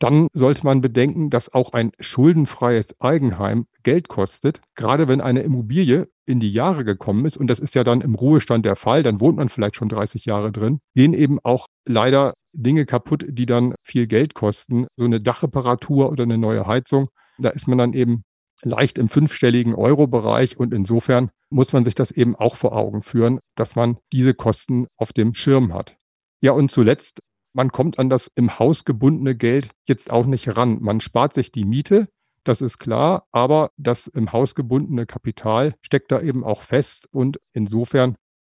Dann 0.00 0.28
sollte 0.32 0.64
man 0.64 0.80
bedenken, 0.80 1.30
dass 1.30 1.52
auch 1.52 1.72
ein 1.74 1.92
schuldenfreies 2.00 3.00
Eigenheim 3.00 3.66
Geld 3.82 4.08
kostet. 4.08 4.60
Gerade 4.74 5.06
wenn 5.08 5.20
eine 5.20 5.42
Immobilie 5.42 6.08
in 6.26 6.40
die 6.40 6.50
Jahre 6.50 6.84
gekommen 6.84 7.26
ist, 7.26 7.36
und 7.36 7.48
das 7.48 7.58
ist 7.58 7.74
ja 7.74 7.84
dann 7.84 8.00
im 8.00 8.14
Ruhestand 8.14 8.64
der 8.64 8.76
Fall, 8.76 9.02
dann 9.02 9.20
wohnt 9.20 9.36
man 9.36 9.50
vielleicht 9.50 9.76
schon 9.76 9.90
30 9.90 10.24
Jahre 10.24 10.52
drin, 10.52 10.80
gehen 10.94 11.12
eben 11.12 11.38
auch 11.42 11.66
leider 11.86 12.32
Dinge 12.52 12.86
kaputt, 12.86 13.26
die 13.28 13.46
dann 13.46 13.74
viel 13.82 14.06
Geld 14.06 14.34
kosten. 14.34 14.86
So 14.96 15.04
eine 15.04 15.20
Dachreparatur 15.20 16.10
oder 16.10 16.24
eine 16.24 16.38
neue 16.38 16.66
Heizung, 16.66 17.10
da 17.38 17.50
ist 17.50 17.68
man 17.68 17.78
dann 17.78 17.92
eben 17.92 18.22
leicht 18.62 18.98
im 18.98 19.08
fünfstelligen 19.08 19.74
Euro-Bereich 19.74 20.58
und 20.58 20.72
insofern 20.72 21.30
muss 21.50 21.72
man 21.72 21.84
sich 21.84 21.94
das 21.94 22.10
eben 22.10 22.36
auch 22.36 22.56
vor 22.56 22.72
Augen 22.72 23.02
führen, 23.02 23.40
dass 23.54 23.76
man 23.76 23.98
diese 24.12 24.34
Kosten 24.34 24.86
auf 24.96 25.12
dem 25.12 25.34
Schirm 25.34 25.74
hat. 25.74 25.96
Ja, 26.40 26.52
und 26.52 26.70
zuletzt 26.70 27.20
man 27.52 27.72
kommt 27.72 27.98
an 27.98 28.08
das 28.08 28.30
im 28.34 28.58
Haus 28.58 28.84
gebundene 28.84 29.34
Geld 29.34 29.70
jetzt 29.86 30.10
auch 30.10 30.26
nicht 30.26 30.56
ran. 30.56 30.80
Man 30.80 31.00
spart 31.00 31.34
sich 31.34 31.52
die 31.52 31.64
Miete, 31.64 32.08
das 32.44 32.60
ist 32.60 32.78
klar, 32.78 33.26
aber 33.32 33.70
das 33.76 34.06
im 34.06 34.32
Haus 34.32 34.54
gebundene 34.54 35.06
Kapital 35.06 35.74
steckt 35.82 36.10
da 36.10 36.20
eben 36.20 36.44
auch 36.44 36.62
fest 36.62 37.08
und 37.12 37.40
insofern 37.52 38.16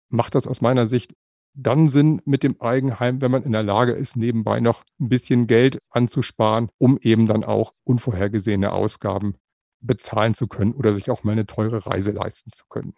macht 0.09 0.35
das 0.35 0.47
aus 0.47 0.61
meiner 0.61 0.87
Sicht 0.87 1.15
dann 1.55 1.89
Sinn 1.89 2.21
mit 2.25 2.43
dem 2.43 2.59
Eigenheim, 2.61 3.21
wenn 3.21 3.31
man 3.31 3.43
in 3.43 3.51
der 3.51 3.63
Lage 3.63 3.91
ist, 3.93 4.15
nebenbei 4.15 4.59
noch 4.59 4.83
ein 4.99 5.09
bisschen 5.09 5.47
Geld 5.47 5.79
anzusparen, 5.89 6.69
um 6.77 6.97
eben 6.99 7.27
dann 7.27 7.43
auch 7.43 7.73
unvorhergesehene 7.83 8.71
Ausgaben 8.71 9.35
bezahlen 9.79 10.33
zu 10.33 10.47
können 10.47 10.73
oder 10.73 10.95
sich 10.95 11.11
auch 11.11 11.23
mal 11.23 11.33
eine 11.33 11.45
teure 11.45 11.85
Reise 11.85 12.11
leisten 12.11 12.51
zu 12.51 12.65
können. 12.69 12.95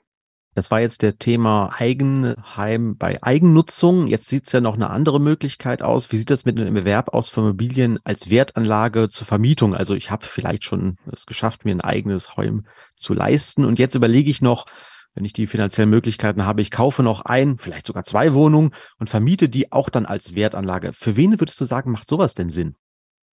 Das 0.56 0.72
war 0.72 0.80
jetzt 0.80 1.02
der 1.02 1.18
Thema 1.18 1.70
Eigenheim 1.78 2.96
bei 2.96 3.22
Eigennutzung. 3.22 4.08
Jetzt 4.08 4.30
sieht 4.30 4.48
es 4.48 4.54
ja 4.54 4.62
noch 4.62 4.76
eine 4.76 4.90
andere 4.90 5.20
Möglichkeit 5.20 5.82
aus. 5.82 6.14
Wie 6.14 6.18
sieht 6.18 6.30
das 6.30 6.46
mit 6.46 6.58
einem 6.58 6.78
Erwerb 6.78 7.14
aus 7.14 7.28
für 7.28 7.42
Immobilien 7.42 8.00
als 8.06 8.30
Wertanlage 8.30 9.10
zur 9.10 9.28
Vermietung? 9.28 9.76
Also 9.76 9.96
ich 9.96 10.12
habe 10.12 10.26
vielleicht 10.26 10.64
schon 10.64 10.96
es 11.12 11.26
geschafft, 11.26 11.66
mir 11.66 11.76
ein 11.76 11.82
eigenes 11.82 12.38
Heim 12.38 12.66
zu 12.96 13.14
leisten. 13.14 13.66
Und 13.66 13.80
jetzt 13.80 13.96
überlege 13.96 14.32
ich 14.32 14.42
noch, 14.42 14.66
wenn 15.14 15.26
ich 15.26 15.34
die 15.34 15.46
finanziellen 15.46 15.90
Möglichkeiten 15.90 16.46
habe, 16.46 16.62
ich 16.62 16.72
kaufe 16.72 17.04
noch 17.04 17.26
ein, 17.26 17.58
vielleicht 17.58 17.88
sogar 17.88 18.04
zwei 18.04 18.34
Wohnungen 18.34 18.72
und 18.98 19.10
vermiete 19.10 19.50
die 19.50 19.74
auch 19.74 19.90
dann 19.90 20.06
als 20.06 20.36
Wertanlage. 20.36 20.94
Für 20.94 21.18
wen 21.18 21.38
würdest 21.42 21.60
du 21.60 21.66
sagen, 21.66 21.92
macht 21.92 22.08
sowas 22.08 22.34
denn 22.34 22.50
Sinn? 22.50 22.76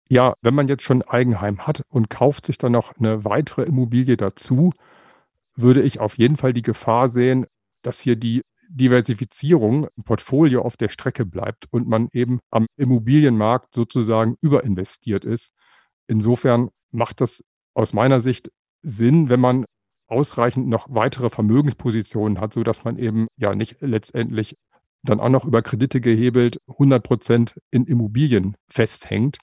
Ja, 0.09 0.33
wenn 0.41 0.55
man 0.55 0.69
jetzt 0.69 0.85
schon 0.85 1.03
Eigenheim 1.03 1.67
hat 1.67 1.83
und 1.91 2.09
kauft 2.09 2.47
sich 2.47 2.57
dann 2.57 2.73
noch 2.73 2.97
eine 2.99 3.27
weitere 3.27 3.65
Immobilie 3.65 4.17
dazu, 4.17 4.73
würde 5.61 5.83
ich 5.83 6.00
auf 6.00 6.19
jeden 6.19 6.37
Fall 6.37 6.52
die 6.52 6.62
Gefahr 6.62 7.09
sehen, 7.09 7.47
dass 7.83 8.00
hier 8.00 8.17
die 8.17 8.43
Diversifizierung 8.69 9.88
im 9.97 10.05
Portfolio 10.05 10.62
auf 10.62 10.76
der 10.76 10.88
Strecke 10.88 11.26
bleibt 11.26 11.67
und 11.73 11.88
man 11.88 12.09
eben 12.12 12.38
am 12.50 12.67
Immobilienmarkt 12.76 13.75
sozusagen 13.75 14.37
überinvestiert 14.40 15.25
ist. 15.25 15.52
Insofern 16.07 16.71
macht 16.93 17.21
das 17.21 17.43
aus 17.75 17.93
meiner 17.93 18.21
Sicht 18.21 18.50
Sinn, 18.83 19.29
wenn 19.29 19.40
man 19.40 19.64
ausreichend 20.07 20.69
noch 20.69 20.87
weitere 20.90 21.31
Vermögenspositionen 21.31 22.40
hat, 22.40 22.52
so 22.52 22.62
dass 22.62 22.85
man 22.85 22.97
eben 22.99 23.29
ja 23.37 23.55
nicht 23.55 23.76
letztendlich 23.81 24.57
dann 25.02 25.21
auch 25.21 25.29
noch 25.29 25.45
über 25.45 25.62
Kredite 25.62 26.00
gehebelt 26.00 26.61
100 26.69 27.02
Prozent 27.02 27.61
in 27.71 27.87
Immobilien 27.87 28.57
festhängt. 28.69 29.38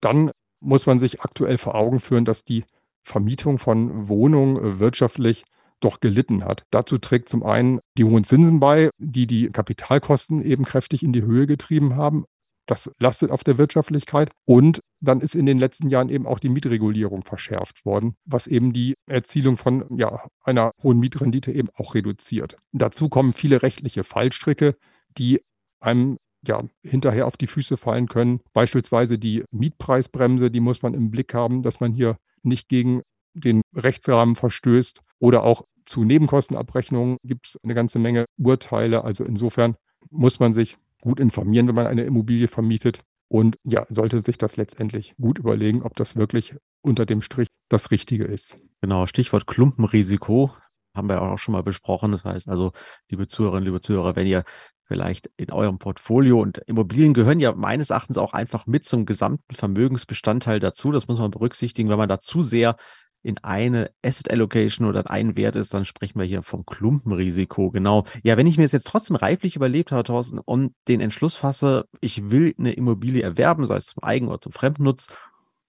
Dann 0.00 0.30
muss 0.60 0.86
man 0.86 0.98
sich 0.98 1.20
aktuell 1.22 1.58
vor 1.58 1.74
Augen 1.74 2.00
führen, 2.00 2.24
dass 2.24 2.44
die 2.44 2.64
Vermietung 3.08 3.58
von 3.58 4.08
Wohnungen 4.08 4.56
äh, 4.56 4.80
wirtschaftlich 4.80 5.44
doch 5.80 6.00
gelitten 6.00 6.44
hat. 6.44 6.64
Dazu 6.70 6.98
trägt 6.98 7.28
zum 7.28 7.42
einen 7.42 7.80
die 7.96 8.04
hohen 8.04 8.24
Zinsen 8.24 8.60
bei, 8.60 8.90
die 8.98 9.26
die 9.26 9.48
Kapitalkosten 9.50 10.42
eben 10.42 10.64
kräftig 10.64 11.02
in 11.02 11.12
die 11.12 11.22
Höhe 11.22 11.46
getrieben 11.46 11.96
haben. 11.96 12.24
Das 12.66 12.90
lastet 12.98 13.30
auf 13.30 13.44
der 13.44 13.58
Wirtschaftlichkeit. 13.58 14.30
Und 14.44 14.80
dann 15.00 15.20
ist 15.20 15.34
in 15.34 15.46
den 15.46 15.58
letzten 15.58 15.88
Jahren 15.88 16.10
eben 16.10 16.26
auch 16.26 16.38
die 16.38 16.48
Mietregulierung 16.48 17.22
verschärft 17.22 17.84
worden, 17.84 18.14
was 18.24 18.46
eben 18.46 18.72
die 18.72 18.94
Erzielung 19.06 19.56
von 19.56 19.86
ja, 19.96 20.26
einer 20.42 20.72
hohen 20.82 20.98
Mietrendite 20.98 21.52
eben 21.52 21.68
auch 21.74 21.94
reduziert. 21.94 22.56
Dazu 22.72 23.08
kommen 23.08 23.32
viele 23.32 23.62
rechtliche 23.62 24.04
Fallstricke, 24.04 24.76
die 25.16 25.40
einem 25.80 26.18
ja, 26.46 26.60
hinterher 26.82 27.26
auf 27.26 27.36
die 27.36 27.46
Füße 27.46 27.76
fallen 27.76 28.08
können. 28.08 28.40
Beispielsweise 28.52 29.18
die 29.18 29.44
Mietpreisbremse, 29.50 30.50
die 30.50 30.60
muss 30.60 30.82
man 30.82 30.94
im 30.94 31.10
Blick 31.10 31.34
haben, 31.34 31.62
dass 31.62 31.80
man 31.80 31.92
hier 31.92 32.16
nicht 32.42 32.68
gegen 32.68 33.02
den 33.34 33.62
Rechtsrahmen 33.74 34.34
verstößt 34.34 35.02
oder 35.18 35.44
auch 35.44 35.64
zu 35.84 36.04
Nebenkostenabrechnungen 36.04 37.16
gibt 37.22 37.48
es 37.48 37.58
eine 37.62 37.74
ganze 37.74 37.98
Menge 37.98 38.26
Urteile. 38.36 39.04
Also 39.04 39.24
insofern 39.24 39.76
muss 40.10 40.38
man 40.38 40.52
sich 40.52 40.76
gut 41.00 41.20
informieren, 41.20 41.68
wenn 41.68 41.74
man 41.74 41.86
eine 41.86 42.04
Immobilie 42.04 42.48
vermietet 42.48 43.00
und 43.28 43.56
ja, 43.64 43.86
sollte 43.88 44.22
sich 44.22 44.38
das 44.38 44.56
letztendlich 44.56 45.14
gut 45.20 45.38
überlegen, 45.38 45.82
ob 45.82 45.94
das 45.96 46.16
wirklich 46.16 46.54
unter 46.82 47.06
dem 47.06 47.22
Strich 47.22 47.48
das 47.68 47.90
Richtige 47.90 48.24
ist. 48.24 48.58
Genau, 48.80 49.06
Stichwort 49.06 49.46
Klumpenrisiko 49.46 50.52
haben 50.94 51.08
wir 51.08 51.22
auch 51.22 51.38
schon 51.38 51.52
mal 51.52 51.62
besprochen. 51.62 52.12
Das 52.12 52.24
heißt 52.24 52.48
also, 52.48 52.72
liebe 53.08 53.28
Zuhörerinnen, 53.28 53.64
liebe 53.64 53.80
Zuhörer, 53.80 54.16
wenn 54.16 54.26
ihr 54.26 54.44
vielleicht 54.88 55.30
in 55.36 55.52
eurem 55.52 55.78
Portfolio. 55.78 56.40
Und 56.40 56.58
Immobilien 56.66 57.14
gehören 57.14 57.38
ja 57.38 57.54
meines 57.54 57.90
Erachtens 57.90 58.18
auch 58.18 58.32
einfach 58.32 58.66
mit 58.66 58.84
zum 58.84 59.06
gesamten 59.06 59.54
Vermögensbestandteil 59.54 60.58
dazu. 60.58 60.90
Das 60.90 61.06
muss 61.06 61.18
man 61.18 61.30
berücksichtigen. 61.30 61.90
Wenn 61.90 61.98
man 61.98 62.08
da 62.08 62.18
zu 62.18 62.42
sehr 62.42 62.76
in 63.22 63.38
eine 63.38 63.90
Asset 64.02 64.30
Allocation 64.30 64.88
oder 64.88 65.00
in 65.00 65.06
einen 65.06 65.36
Wert 65.36 65.56
ist, 65.56 65.74
dann 65.74 65.84
sprechen 65.84 66.18
wir 66.18 66.26
hier 66.26 66.42
vom 66.42 66.64
Klumpenrisiko. 66.64 67.70
Genau. 67.70 68.04
Ja, 68.22 68.36
wenn 68.36 68.46
ich 68.46 68.56
mir 68.56 68.64
das 68.64 68.72
jetzt 68.72 68.86
trotzdem 68.86 69.16
reiflich 69.16 69.56
überlebt 69.56 69.92
habe, 69.92 70.04
Thorsten, 70.04 70.38
und 70.38 70.72
den 70.86 71.00
Entschluss 71.00 71.36
fasse, 71.36 71.86
ich 72.00 72.30
will 72.30 72.54
eine 72.58 72.72
Immobilie 72.72 73.22
erwerben, 73.22 73.66
sei 73.66 73.76
es 73.76 73.86
zum 73.86 74.02
Eigen- 74.02 74.28
oder 74.28 74.40
zum 74.40 74.52
Fremdnutz. 74.52 75.08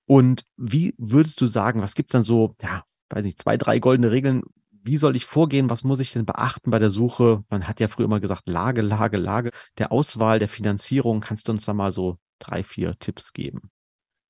Und 0.06 0.46
wie 0.58 0.96
würdest 0.98 1.42
du 1.42 1.46
sagen, 1.46 1.82
was 1.82 1.96
gibt 1.96 2.12
es 2.12 2.14
dann 2.14 2.24
so, 2.24 2.56
ja, 2.62 2.84
weiß 3.10 3.26
nicht, 3.26 3.40
zwei, 3.40 3.58
drei 3.58 3.80
goldene 3.80 4.12
Regeln, 4.12 4.44
wie 4.84 4.98
soll 4.98 5.16
ich 5.16 5.26
vorgehen? 5.26 5.70
Was 5.70 5.84
muss 5.84 6.00
ich 6.00 6.14
denn 6.14 6.26
beachten 6.26 6.72
bei 6.72 6.80
der 6.80 6.90
Suche? 6.90 7.44
Man 7.50 7.68
hat 7.68 7.80
ja 7.80 7.88
früher 7.88 8.06
immer 8.06 8.20
gesagt, 8.20 8.48
Lage, 8.48 8.82
Lage, 8.82 9.18
Lage. 9.18 9.52
Der 9.78 9.92
Auswahl, 9.92 10.40
der 10.40 10.50
Finanzierung. 10.50 11.22
Kannst 11.22 11.48
du 11.48 11.52
uns 11.52 11.66
da 11.66 11.74
mal 11.74 11.92
so 11.92 12.18
drei, 12.40 12.64
vier 12.64 12.98
Tipps 13.00 13.34
geben? 13.34 13.70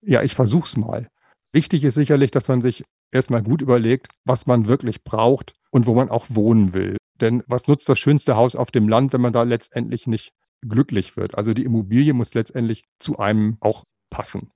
Ja, 0.02 0.24
ich 0.24 0.36
versuch's 0.36 0.78
mal. 0.78 1.10
Wichtig 1.52 1.84
ist 1.84 1.96
sicherlich, 1.96 2.32
dass 2.32 2.48
man 2.48 2.62
sich 2.62 2.84
erstmal 3.12 3.44
gut 3.44 3.62
überlegt, 3.62 4.14
was 4.26 4.46
man 4.48 4.68
wirklich 4.68 5.04
braucht 5.04 5.54
und 5.72 5.88
wo 5.88 5.94
man 5.94 6.10
auch 6.10 6.26
wohnen 6.30 6.74
will. 6.74 6.98
Denn 7.20 7.44
was 7.48 7.68
nutzt 7.68 7.90
das 7.90 8.00
schönste 8.00 8.36
Haus 8.36 8.56
auf 8.56 8.72
dem 8.72 8.88
Land, 8.88 9.14
wenn 9.14 9.22
man 9.22 9.34
da 9.34 9.44
letztendlich 9.44 10.08
nicht 10.08 10.32
glücklich 10.62 11.18
wird? 11.18 11.36
Also 11.36 11.54
die 11.54 11.64
Immobilie 11.64 12.14
muss 12.14 12.34
letztendlich 12.34 12.86
zu 13.00 13.18
einem 13.18 13.58
auch 13.60 13.84
passen. 14.10 14.52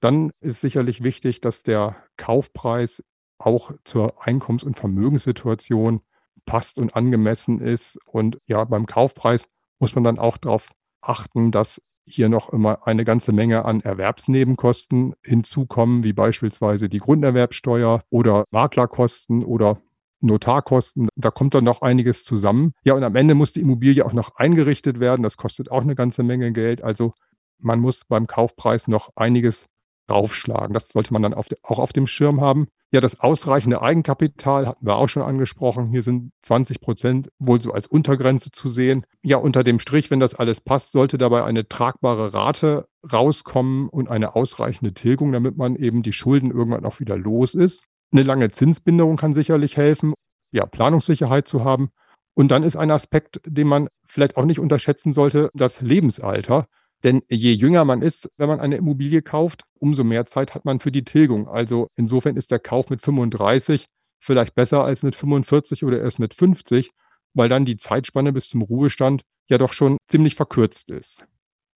Dann 0.00 0.30
ist 0.40 0.60
sicherlich 0.60 1.02
wichtig, 1.02 1.40
dass 1.40 1.62
der 1.62 1.96
Kaufpreis 2.16 3.02
auch 3.38 3.72
zur 3.84 4.26
Einkommens- 4.26 4.64
und 4.64 4.76
Vermögenssituation 4.76 6.00
passt 6.44 6.78
und 6.78 6.96
angemessen 6.96 7.60
ist. 7.60 7.98
Und 8.06 8.38
ja, 8.46 8.64
beim 8.64 8.86
Kaufpreis 8.86 9.48
muss 9.78 9.94
man 9.94 10.04
dann 10.04 10.18
auch 10.18 10.36
darauf 10.38 10.68
achten, 11.00 11.50
dass 11.50 11.80
hier 12.06 12.28
noch 12.28 12.52
immer 12.52 12.86
eine 12.86 13.04
ganze 13.04 13.32
Menge 13.32 13.64
an 13.64 13.80
Erwerbsnebenkosten 13.80 15.14
hinzukommen, 15.22 16.04
wie 16.04 16.12
beispielsweise 16.12 16.88
die 16.88 17.00
Grunderwerbsteuer 17.00 18.02
oder 18.10 18.44
Maklerkosten 18.52 19.44
oder 19.44 19.78
Notarkosten. 20.20 21.08
Da 21.16 21.30
kommt 21.30 21.54
dann 21.54 21.64
noch 21.64 21.82
einiges 21.82 22.24
zusammen. 22.24 22.72
Ja, 22.84 22.94
und 22.94 23.02
am 23.02 23.16
Ende 23.16 23.34
muss 23.34 23.52
die 23.52 23.60
Immobilie 23.60 24.04
auch 24.04 24.12
noch 24.12 24.36
eingerichtet 24.36 25.00
werden. 25.00 25.22
Das 25.22 25.36
kostet 25.36 25.70
auch 25.70 25.82
eine 25.82 25.94
ganze 25.94 26.22
Menge 26.22 26.52
Geld. 26.52 26.82
Also 26.82 27.12
man 27.58 27.80
muss 27.80 28.04
beim 28.04 28.26
Kaufpreis 28.26 28.88
noch 28.88 29.10
einiges 29.16 29.66
draufschlagen. 30.06 30.72
Das 30.72 30.88
sollte 30.88 31.12
man 31.12 31.22
dann 31.22 31.34
auf 31.34 31.48
de, 31.48 31.58
auch 31.62 31.78
auf 31.78 31.92
dem 31.92 32.06
Schirm 32.06 32.40
haben. 32.40 32.68
Ja, 32.92 33.00
das 33.00 33.18
ausreichende 33.18 33.82
Eigenkapital 33.82 34.66
hatten 34.66 34.86
wir 34.86 34.96
auch 34.96 35.08
schon 35.08 35.22
angesprochen. 35.22 35.88
Hier 35.88 36.02
sind 36.02 36.30
20 36.42 36.80
Prozent 36.80 37.30
wohl 37.38 37.60
so 37.60 37.72
als 37.72 37.88
Untergrenze 37.88 38.52
zu 38.52 38.68
sehen. 38.68 39.04
Ja, 39.22 39.38
unter 39.38 39.64
dem 39.64 39.80
Strich, 39.80 40.10
wenn 40.10 40.20
das 40.20 40.36
alles 40.36 40.60
passt, 40.60 40.92
sollte 40.92 41.18
dabei 41.18 41.42
eine 41.42 41.68
tragbare 41.68 42.32
Rate 42.32 42.86
rauskommen 43.12 43.88
und 43.88 44.08
eine 44.08 44.36
ausreichende 44.36 44.94
Tilgung, 44.94 45.32
damit 45.32 45.56
man 45.56 45.74
eben 45.74 46.04
die 46.04 46.12
Schulden 46.12 46.52
irgendwann 46.52 46.84
auch 46.84 47.00
wieder 47.00 47.16
los 47.16 47.54
ist. 47.54 47.82
Eine 48.12 48.22
lange 48.22 48.50
Zinsbindung 48.52 49.16
kann 49.16 49.34
sicherlich 49.34 49.76
helfen, 49.76 50.14
ja, 50.52 50.64
Planungssicherheit 50.64 51.48
zu 51.48 51.64
haben. 51.64 51.90
Und 52.34 52.48
dann 52.48 52.62
ist 52.62 52.76
ein 52.76 52.92
Aspekt, 52.92 53.40
den 53.44 53.66
man 53.66 53.88
vielleicht 54.06 54.36
auch 54.36 54.44
nicht 54.44 54.60
unterschätzen 54.60 55.12
sollte, 55.12 55.50
das 55.54 55.80
Lebensalter. 55.80 56.66
Denn 57.04 57.22
je 57.28 57.52
jünger 57.52 57.84
man 57.84 58.02
ist, 58.02 58.30
wenn 58.36 58.48
man 58.48 58.60
eine 58.60 58.76
Immobilie 58.76 59.22
kauft, 59.22 59.64
umso 59.78 60.02
mehr 60.02 60.26
Zeit 60.26 60.54
hat 60.54 60.64
man 60.64 60.80
für 60.80 60.92
die 60.92 61.04
Tilgung. 61.04 61.48
Also 61.48 61.88
insofern 61.96 62.36
ist 62.36 62.50
der 62.50 62.58
Kauf 62.58 62.90
mit 62.90 63.02
35 63.02 63.84
vielleicht 64.18 64.54
besser 64.54 64.82
als 64.82 65.02
mit 65.02 65.14
45 65.14 65.84
oder 65.84 66.00
erst 66.00 66.18
mit 66.18 66.34
50, 66.34 66.90
weil 67.34 67.48
dann 67.48 67.64
die 67.64 67.76
Zeitspanne 67.76 68.32
bis 68.32 68.48
zum 68.48 68.62
Ruhestand 68.62 69.22
ja 69.48 69.58
doch 69.58 69.72
schon 69.72 69.98
ziemlich 70.08 70.34
verkürzt 70.34 70.90
ist. 70.90 71.24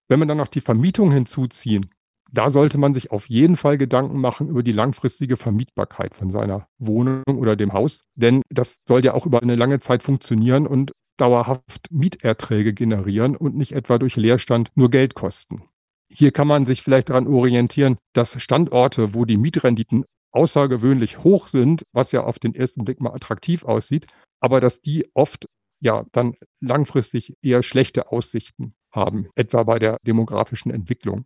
Wenn 0.08 0.20
man 0.20 0.28
dann 0.28 0.38
noch 0.38 0.48
die 0.48 0.62
Vermietung 0.62 1.12
hinzuziehen, 1.12 1.92
da 2.32 2.50
sollte 2.50 2.78
man 2.78 2.94
sich 2.94 3.12
auf 3.12 3.28
jeden 3.28 3.56
Fall 3.56 3.78
Gedanken 3.78 4.20
machen 4.20 4.50
über 4.50 4.64
die 4.64 4.72
langfristige 4.72 5.38
Vermietbarkeit 5.38 6.16
von 6.16 6.30
seiner 6.30 6.68
Wohnung 6.78 7.24
oder 7.26 7.56
dem 7.56 7.74
Haus. 7.74 8.04
Denn 8.16 8.44
das 8.50 8.78
soll 8.88 9.04
ja 9.04 9.14
auch 9.14 9.26
über 9.26 9.42
eine 9.42 9.56
lange 9.56 9.80
Zeit 9.80 10.04
funktionieren 10.04 10.68
und 10.68 10.92
dauerhaft 11.20 11.92
Mieterträge 11.92 12.74
generieren 12.74 13.36
und 13.36 13.56
nicht 13.56 13.74
etwa 13.74 13.98
durch 13.98 14.16
Leerstand 14.16 14.72
nur 14.76 14.90
Geld 14.90 15.14
kosten. 15.14 15.64
Hier 16.12 16.32
kann 16.32 16.48
man 16.48 16.66
sich 16.66 16.82
vielleicht 16.82 17.10
daran 17.10 17.28
orientieren, 17.28 17.98
dass 18.14 18.42
Standorte, 18.42 19.14
wo 19.14 19.26
die 19.26 19.38
Mietrenditen 19.38 20.06
außergewöhnlich 20.32 21.24
hoch 21.24 21.48
sind, 21.48 21.84
was 21.94 22.12
ja 22.12 22.24
auf 22.24 22.40
den 22.40 22.56
ersten 22.56 22.84
Blick 22.86 23.02
mal 23.02 23.14
attraktiv 23.14 23.64
aussieht, 23.64 24.08
aber 24.40 24.62
dass 24.62 24.82
die 24.82 25.10
oft 25.14 25.46
ja 25.82 26.06
dann 26.12 26.36
langfristig 26.62 27.34
eher 27.42 27.64
schlechte 27.64 28.12
Aussichten 28.12 28.74
haben, 28.92 29.28
etwa 29.36 29.64
bei 29.64 29.80
der 29.80 29.98
demografischen 30.06 30.72
Entwicklung. 30.72 31.26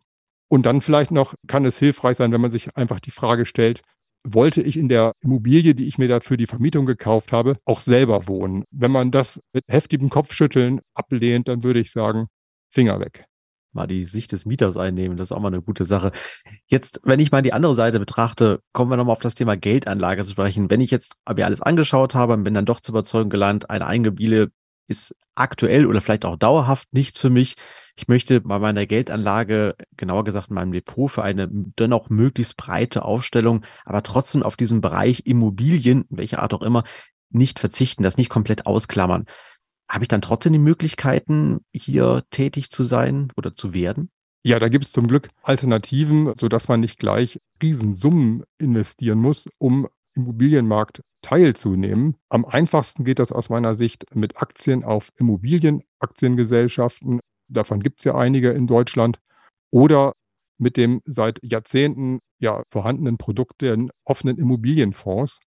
Und 0.49 0.65
dann 0.65 0.81
vielleicht 0.81 1.11
noch 1.11 1.33
kann 1.47 1.65
es 1.65 1.79
hilfreich 1.79 2.17
sein, 2.17 2.31
wenn 2.31 2.41
man 2.41 2.51
sich 2.51 2.75
einfach 2.75 2.99
die 2.99 3.11
Frage 3.11 3.45
stellt, 3.45 3.81
wollte 4.23 4.61
ich 4.61 4.77
in 4.77 4.89
der 4.89 5.13
Immobilie, 5.21 5.75
die 5.75 5.87
ich 5.87 5.97
mir 5.97 6.07
da 6.07 6.19
für 6.19 6.37
die 6.37 6.47
Vermietung 6.47 6.85
gekauft 6.85 7.31
habe, 7.31 7.55
auch 7.65 7.81
selber 7.81 8.27
wohnen? 8.27 8.63
Wenn 8.71 8.91
man 8.91 9.11
das 9.11 9.39
mit 9.53 9.65
heftigem 9.67 10.09
Kopfschütteln 10.09 10.81
ablehnt, 10.93 11.47
dann 11.47 11.63
würde 11.63 11.79
ich 11.79 11.91
sagen, 11.91 12.27
Finger 12.71 12.99
weg 12.99 13.25
mal 13.73 13.87
die 13.87 14.05
Sicht 14.05 14.31
des 14.31 14.45
Mieters 14.45 14.77
einnehmen. 14.77 15.17
Das 15.17 15.27
ist 15.27 15.31
auch 15.31 15.39
mal 15.39 15.47
eine 15.47 15.61
gute 15.61 15.85
Sache. 15.85 16.11
Jetzt, 16.67 17.01
wenn 17.03 17.19
ich 17.19 17.31
mal 17.31 17.41
die 17.41 17.53
andere 17.53 17.75
Seite 17.75 17.99
betrachte, 17.99 18.59
kommen 18.71 18.91
wir 18.91 18.97
nochmal 18.97 19.13
auf 19.13 19.21
das 19.21 19.35
Thema 19.35 19.57
Geldanlage 19.57 20.23
zu 20.23 20.31
sprechen. 20.31 20.69
Wenn 20.69 20.81
ich 20.81 20.91
jetzt 20.91 21.15
mir 21.35 21.45
alles 21.45 21.61
angeschaut 21.61 22.15
habe 22.15 22.33
und 22.33 22.43
bin 22.43 22.53
dann 22.53 22.65
doch 22.65 22.79
zu 22.79 22.91
überzeugen 22.91 23.29
gelandet, 23.29 23.69
eine 23.69 23.85
Eingebiele 23.85 24.51
ist 24.87 25.15
aktuell 25.35 25.85
oder 25.85 26.01
vielleicht 26.01 26.25
auch 26.25 26.37
dauerhaft 26.37 26.93
nichts 26.93 27.19
für 27.19 27.29
mich. 27.29 27.55
Ich 27.95 28.07
möchte 28.07 28.41
bei 28.41 28.57
meiner 28.57 28.85
Geldanlage, 28.85 29.75
genauer 29.97 30.23
gesagt 30.23 30.49
in 30.49 30.55
meinem 30.55 30.71
Depot, 30.71 31.11
für 31.11 31.23
eine 31.23 31.47
dennoch 31.49 32.09
möglichst 32.09 32.57
breite 32.57 33.05
Aufstellung, 33.05 33.63
aber 33.85 34.01
trotzdem 34.01 34.41
auf 34.41 34.55
diesem 34.55 34.81
Bereich 34.81 35.25
Immobilien, 35.25 36.05
welcher 36.09 36.41
Art 36.41 36.53
auch 36.53 36.63
immer, 36.63 36.83
nicht 37.29 37.59
verzichten, 37.59 38.03
das 38.03 38.17
nicht 38.17 38.29
komplett 38.29 38.65
ausklammern 38.65 39.25
habe 39.93 40.05
ich 40.05 40.07
dann 40.07 40.21
trotzdem 40.21 40.53
die 40.53 40.59
Möglichkeiten, 40.59 41.59
hier 41.71 42.23
tätig 42.31 42.71
zu 42.71 42.83
sein 42.83 43.31
oder 43.35 43.55
zu 43.55 43.75
werden? 43.75 44.09
Ja, 44.43 44.57
da 44.59 44.67
gibt 44.67 44.85
es 44.85 44.91
zum 44.91 45.07
Glück 45.07 45.29
Alternativen, 45.43 46.33
sodass 46.37 46.67
man 46.67 46.79
nicht 46.79 46.97
gleich 46.99 47.39
Riesensummen 47.61 48.43
investieren 48.57 49.19
muss, 49.19 49.47
um 49.59 49.87
Immobilienmarkt 50.15 51.03
teilzunehmen. 51.21 52.17
Am 52.29 52.43
einfachsten 52.43 53.05
geht 53.05 53.19
das 53.19 53.31
aus 53.31 53.49
meiner 53.49 53.75
Sicht 53.75 54.15
mit 54.15 54.41
Aktien 54.41 54.83
auf 54.83 55.11
Immobilienaktiengesellschaften. 55.17 57.19
Davon 57.53 57.81
gibt 57.81 57.99
es 57.99 58.05
ja 58.05 58.15
einige 58.15 58.51
in 58.51 58.67
Deutschland. 58.67 59.19
Oder 59.71 60.13
mit 60.57 60.77
dem 60.77 61.01
seit 61.05 61.39
Jahrzehnten 61.43 62.19
ja 62.39 62.63
vorhandenen 62.71 63.17
Produkt 63.17 63.61
der 63.61 63.77
offenen 64.05 64.37
Immobilienfonds. 64.37 65.39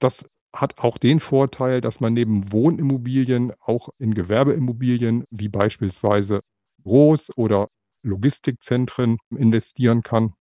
Das 0.00 0.24
hat 0.54 0.78
auch 0.78 0.98
den 0.98 1.20
Vorteil, 1.20 1.80
dass 1.80 2.00
man 2.00 2.14
neben 2.14 2.52
Wohnimmobilien 2.52 3.52
auch 3.60 3.88
in 3.98 4.14
Gewerbeimmobilien 4.14 5.24
wie 5.30 5.48
beispielsweise 5.48 6.40
Groß- 6.84 7.32
oder 7.36 7.68
Logistikzentren 8.02 9.18
investieren 9.30 10.02
kann. 10.02 10.34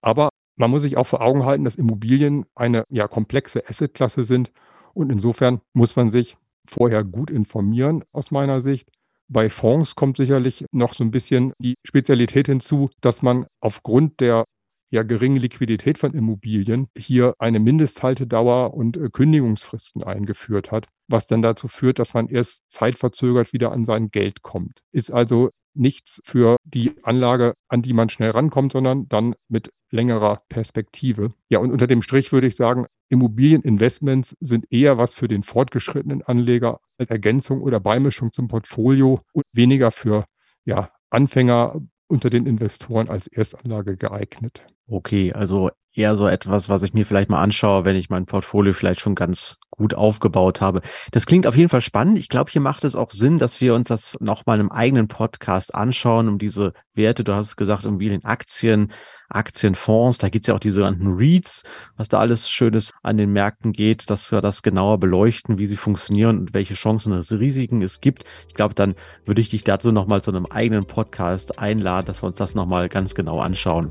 Aber 0.00 0.30
man 0.56 0.70
muss 0.70 0.82
sich 0.82 0.96
auch 0.96 1.06
vor 1.06 1.22
Augen 1.22 1.44
halten, 1.44 1.64
dass 1.64 1.74
Immobilien 1.76 2.44
eine 2.54 2.84
ja 2.90 3.08
komplexe 3.08 3.68
Assetklasse 3.68 4.24
sind 4.24 4.52
und 4.94 5.10
insofern 5.10 5.60
muss 5.72 5.96
man 5.96 6.10
sich 6.10 6.36
vorher 6.66 7.04
gut 7.04 7.30
informieren 7.30 8.04
aus 8.12 8.30
meiner 8.30 8.60
Sicht. 8.60 8.90
Bei 9.28 9.50
Fonds 9.50 9.94
kommt 9.94 10.16
sicherlich 10.16 10.64
noch 10.72 10.94
so 10.94 11.04
ein 11.04 11.10
bisschen 11.10 11.52
die 11.58 11.74
Spezialität 11.86 12.46
hinzu, 12.46 12.88
dass 13.00 13.22
man 13.22 13.46
aufgrund 13.60 14.20
der 14.20 14.44
ja 14.90 15.02
geringe 15.02 15.38
Liquidität 15.38 15.98
von 15.98 16.14
Immobilien 16.14 16.88
hier 16.96 17.34
eine 17.38 17.60
Mindesthaltedauer 17.60 18.72
und 18.72 18.96
äh, 18.96 19.10
Kündigungsfristen 19.12 20.02
eingeführt 20.02 20.70
hat, 20.70 20.86
was 21.08 21.26
dann 21.26 21.42
dazu 21.42 21.68
führt, 21.68 21.98
dass 21.98 22.14
man 22.14 22.28
erst 22.28 22.62
zeitverzögert 22.70 23.52
wieder 23.52 23.72
an 23.72 23.84
sein 23.84 24.08
Geld 24.10 24.42
kommt. 24.42 24.80
Ist 24.92 25.12
also 25.12 25.50
nichts 25.74 26.20
für 26.24 26.56
die 26.64 26.92
Anlage, 27.02 27.52
an 27.68 27.82
die 27.82 27.92
man 27.92 28.08
schnell 28.08 28.30
rankommt, 28.30 28.72
sondern 28.72 29.08
dann 29.08 29.34
mit 29.48 29.70
längerer 29.90 30.42
Perspektive. 30.48 31.32
Ja, 31.48 31.58
und 31.58 31.70
unter 31.70 31.86
dem 31.86 32.02
Strich 32.02 32.32
würde 32.32 32.46
ich 32.46 32.56
sagen, 32.56 32.86
Immobilieninvestments 33.08 34.36
sind 34.40 34.66
eher 34.70 34.98
was 34.98 35.14
für 35.14 35.28
den 35.28 35.42
fortgeschrittenen 35.42 36.22
Anleger 36.22 36.80
als 36.98 37.10
Ergänzung 37.10 37.62
oder 37.62 37.80
Beimischung 37.80 38.32
zum 38.32 38.48
Portfolio 38.48 39.20
und 39.32 39.44
weniger 39.52 39.90
für 39.90 40.24
ja, 40.64 40.90
Anfänger 41.10 41.80
unter 42.08 42.30
den 42.30 42.46
Investoren 42.46 43.08
als 43.08 43.26
Erstanlage 43.26 43.96
geeignet. 43.96 44.66
Okay, 44.86 45.32
also 45.32 45.70
eher 45.98 46.16
so 46.16 46.28
etwas, 46.28 46.68
was 46.68 46.82
ich 46.82 46.94
mir 46.94 47.04
vielleicht 47.04 47.28
mal 47.28 47.42
anschaue, 47.42 47.84
wenn 47.84 47.96
ich 47.96 48.08
mein 48.08 48.26
Portfolio 48.26 48.72
vielleicht 48.72 49.00
schon 49.00 49.14
ganz 49.14 49.58
gut 49.70 49.94
aufgebaut 49.94 50.60
habe. 50.60 50.80
Das 51.12 51.26
klingt 51.26 51.46
auf 51.46 51.56
jeden 51.56 51.68
Fall 51.68 51.80
spannend. 51.80 52.18
Ich 52.18 52.28
glaube, 52.28 52.50
hier 52.50 52.60
macht 52.60 52.84
es 52.84 52.96
auch 52.96 53.10
Sinn, 53.10 53.38
dass 53.38 53.60
wir 53.60 53.74
uns 53.74 53.88
das 53.88 54.16
nochmal 54.20 54.60
im 54.60 54.72
eigenen 54.72 55.08
Podcast 55.08 55.74
anschauen, 55.74 56.28
um 56.28 56.38
diese 56.38 56.72
Werte, 56.94 57.24
du 57.24 57.34
hast 57.34 57.46
es 57.46 57.56
gesagt, 57.56 57.84
um 57.84 58.00
wie 58.00 58.08
den 58.08 58.24
Aktien, 58.24 58.92
Aktienfonds, 59.30 60.18
da 60.18 60.30
gibt 60.30 60.46
es 60.46 60.48
ja 60.48 60.54
auch 60.54 60.60
die 60.60 60.70
sogenannten 60.70 61.12
REITs, 61.18 61.62
was 61.96 62.08
da 62.08 62.18
alles 62.18 62.48
Schönes 62.48 62.92
an 63.02 63.18
den 63.18 63.30
Märkten 63.30 63.72
geht, 63.72 64.08
dass 64.08 64.32
wir 64.32 64.40
das 64.40 64.62
genauer 64.62 64.98
beleuchten, 64.98 65.58
wie 65.58 65.66
sie 65.66 65.76
funktionieren 65.76 66.38
und 66.38 66.54
welche 66.54 66.74
Chancen 66.74 67.12
und 67.12 67.30
Risiken 67.30 67.82
es 67.82 68.00
gibt. 68.00 68.24
Ich 68.48 68.54
glaube, 68.54 68.74
dann 68.74 68.94
würde 69.26 69.42
ich 69.42 69.50
dich 69.50 69.64
dazu 69.64 69.92
nochmal 69.92 70.22
zu 70.22 70.30
einem 70.30 70.46
eigenen 70.46 70.86
Podcast 70.86 71.58
einladen, 71.58 72.06
dass 72.06 72.22
wir 72.22 72.28
uns 72.28 72.38
das 72.38 72.54
nochmal 72.54 72.88
ganz 72.88 73.14
genau 73.14 73.40
anschauen. 73.40 73.90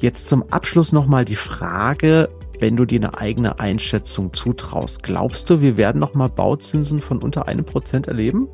Jetzt 0.00 0.28
zum 0.28 0.44
Abschluss 0.44 0.92
nochmal 0.92 1.24
die 1.24 1.34
Frage, 1.34 2.28
wenn 2.60 2.76
du 2.76 2.84
dir 2.84 3.00
eine 3.00 3.18
eigene 3.18 3.58
Einschätzung 3.58 4.32
zutraust, 4.32 5.02
glaubst 5.02 5.50
du, 5.50 5.60
wir 5.60 5.76
werden 5.76 5.98
nochmal 5.98 6.28
Bauzinsen 6.28 7.00
von 7.00 7.20
unter 7.20 7.48
einem 7.48 7.64
Prozent 7.64 8.06
erleben? 8.06 8.48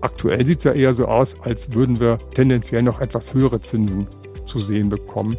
Aktuell 0.00 0.46
sieht 0.46 0.58
es 0.58 0.64
ja 0.64 0.72
eher 0.72 0.94
so 0.94 1.06
aus, 1.06 1.36
als 1.42 1.74
würden 1.74 2.00
wir 2.00 2.16
tendenziell 2.34 2.82
noch 2.82 3.00
etwas 3.02 3.34
höhere 3.34 3.60
Zinsen 3.60 4.06
zu 4.46 4.60
sehen 4.60 4.88
bekommen. 4.88 5.36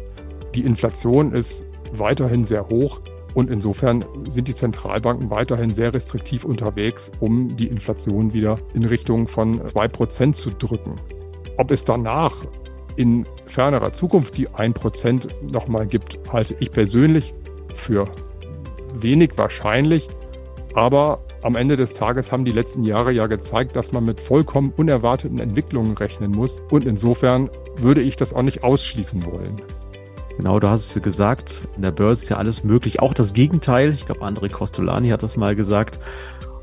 Die 0.54 0.62
Inflation 0.62 1.32
ist 1.32 1.64
weiterhin 1.94 2.44
sehr 2.44 2.68
hoch 2.68 3.00
und 3.34 3.50
insofern 3.50 4.04
sind 4.28 4.46
die 4.46 4.54
Zentralbanken 4.54 5.30
weiterhin 5.30 5.74
sehr 5.74 5.92
restriktiv 5.92 6.44
unterwegs, 6.44 7.10
um 7.18 7.56
die 7.56 7.66
Inflation 7.66 8.32
wieder 8.34 8.56
in 8.74 8.84
Richtung 8.84 9.26
von 9.26 9.60
2% 9.60 10.32
zu 10.34 10.50
drücken. 10.50 10.94
Ob 11.56 11.72
es 11.72 11.82
danach 11.82 12.36
in 12.96 13.26
fernerer 13.46 13.92
Zukunft 13.92 14.36
die 14.36 14.48
1% 14.48 15.28
nochmal 15.52 15.86
gibt, 15.86 16.18
halte 16.32 16.56
ich 16.60 16.70
persönlich 16.70 17.34
für 17.74 18.08
wenig 18.94 19.32
wahrscheinlich. 19.36 20.08
Aber 20.74 21.20
am 21.42 21.56
Ende 21.56 21.76
des 21.76 21.94
Tages 21.94 22.30
haben 22.30 22.44
die 22.44 22.52
letzten 22.52 22.84
Jahre 22.84 23.12
ja 23.12 23.26
gezeigt, 23.26 23.74
dass 23.74 23.92
man 23.92 24.04
mit 24.04 24.20
vollkommen 24.20 24.72
unerwarteten 24.76 25.38
Entwicklungen 25.38 25.96
rechnen 25.96 26.30
muss. 26.30 26.62
Und 26.70 26.84
insofern 26.84 27.50
würde 27.76 28.02
ich 28.02 28.16
das 28.16 28.32
auch 28.34 28.42
nicht 28.42 28.62
ausschließen 28.62 29.24
wollen. 29.24 29.62
Genau, 30.36 30.60
du 30.60 30.68
hast 30.68 30.96
es 30.96 31.02
gesagt, 31.02 31.62
in 31.76 31.82
der 31.82 31.90
Börse 31.90 32.22
ist 32.22 32.28
ja 32.30 32.36
alles 32.36 32.64
möglich, 32.64 33.00
auch 33.00 33.14
das 33.14 33.32
Gegenteil. 33.32 33.92
Ich 33.94 34.06
glaube, 34.06 34.22
André 34.22 34.50
Costolani 34.50 35.10
hat 35.10 35.22
das 35.22 35.36
mal 35.36 35.54
gesagt. 35.54 35.98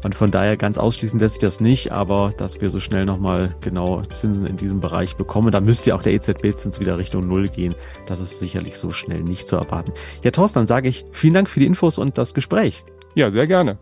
Und 0.04 0.16
von 0.16 0.32
daher 0.32 0.58
ganz 0.58 0.78
ausschließen 0.78 1.20
lässt 1.20 1.36
sich 1.36 1.42
das 1.42 1.60
nicht, 1.60 1.92
aber 1.92 2.34
dass 2.38 2.62
wir 2.62 2.70
so 2.70 2.80
schnell 2.80 3.06
nochmal 3.06 3.56
genau 3.62 4.02
Zinsen 4.04 4.46
in 4.46 4.56
diesem 4.56 4.80
Bereich 4.80 5.16
bekommen, 5.16 5.52
da 5.52 5.60
müsste 5.60 5.90
ja 5.90 5.96
auch 5.96 6.04
der 6.04 6.14
EZB-Zins 6.14 6.80
wieder 6.80 7.00
Richtung 7.00 7.28
Null 7.28 7.48
gehen. 7.48 7.76
Das 8.06 8.20
ist 8.20 8.40
sicherlich 8.40 8.78
so 8.78 8.92
schnell 8.92 9.24
nicht 9.24 9.48
zu 9.48 9.56
erwarten. 9.56 9.94
Ja, 10.24 10.32
Thorsten, 10.32 10.60
dann 10.60 10.68
sage 10.68 10.88
ich 10.88 11.06
vielen 11.12 11.34
Dank 11.34 11.50
für 11.50 11.60
die 11.60 11.66
Infos 11.66 11.98
und 11.98 12.18
das 12.18 12.34
Gespräch. 12.34 12.84
Ja, 13.16 13.32
sehr 13.32 13.48
gerne. 13.48 13.80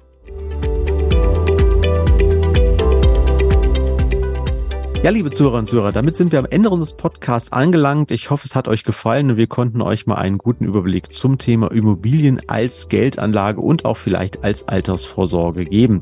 Ja, 5.05 5.11
liebe 5.11 5.29
Zuhörer 5.29 5.59
und 5.59 5.67
Zuhörer, 5.67 5.91
damit 5.91 6.15
sind 6.15 6.31
wir 6.31 6.39
am 6.39 6.47
Ende 6.49 6.71
unseres 6.71 6.95
Podcasts 6.97 7.51
angelangt. 7.51 8.09
Ich 8.09 8.31
hoffe, 8.31 8.47
es 8.47 8.55
hat 8.55 8.67
euch 8.67 8.83
gefallen 8.83 9.29
und 9.29 9.37
wir 9.37 9.45
konnten 9.45 9.83
euch 9.83 10.07
mal 10.07 10.15
einen 10.15 10.39
guten 10.39 10.65
Überblick 10.65 11.13
zum 11.13 11.37
Thema 11.37 11.69
Immobilien 11.71 12.41
als 12.49 12.89
Geldanlage 12.89 13.61
und 13.61 13.85
auch 13.85 13.97
vielleicht 13.97 14.43
als 14.43 14.67
Altersvorsorge 14.67 15.65
geben. 15.65 15.99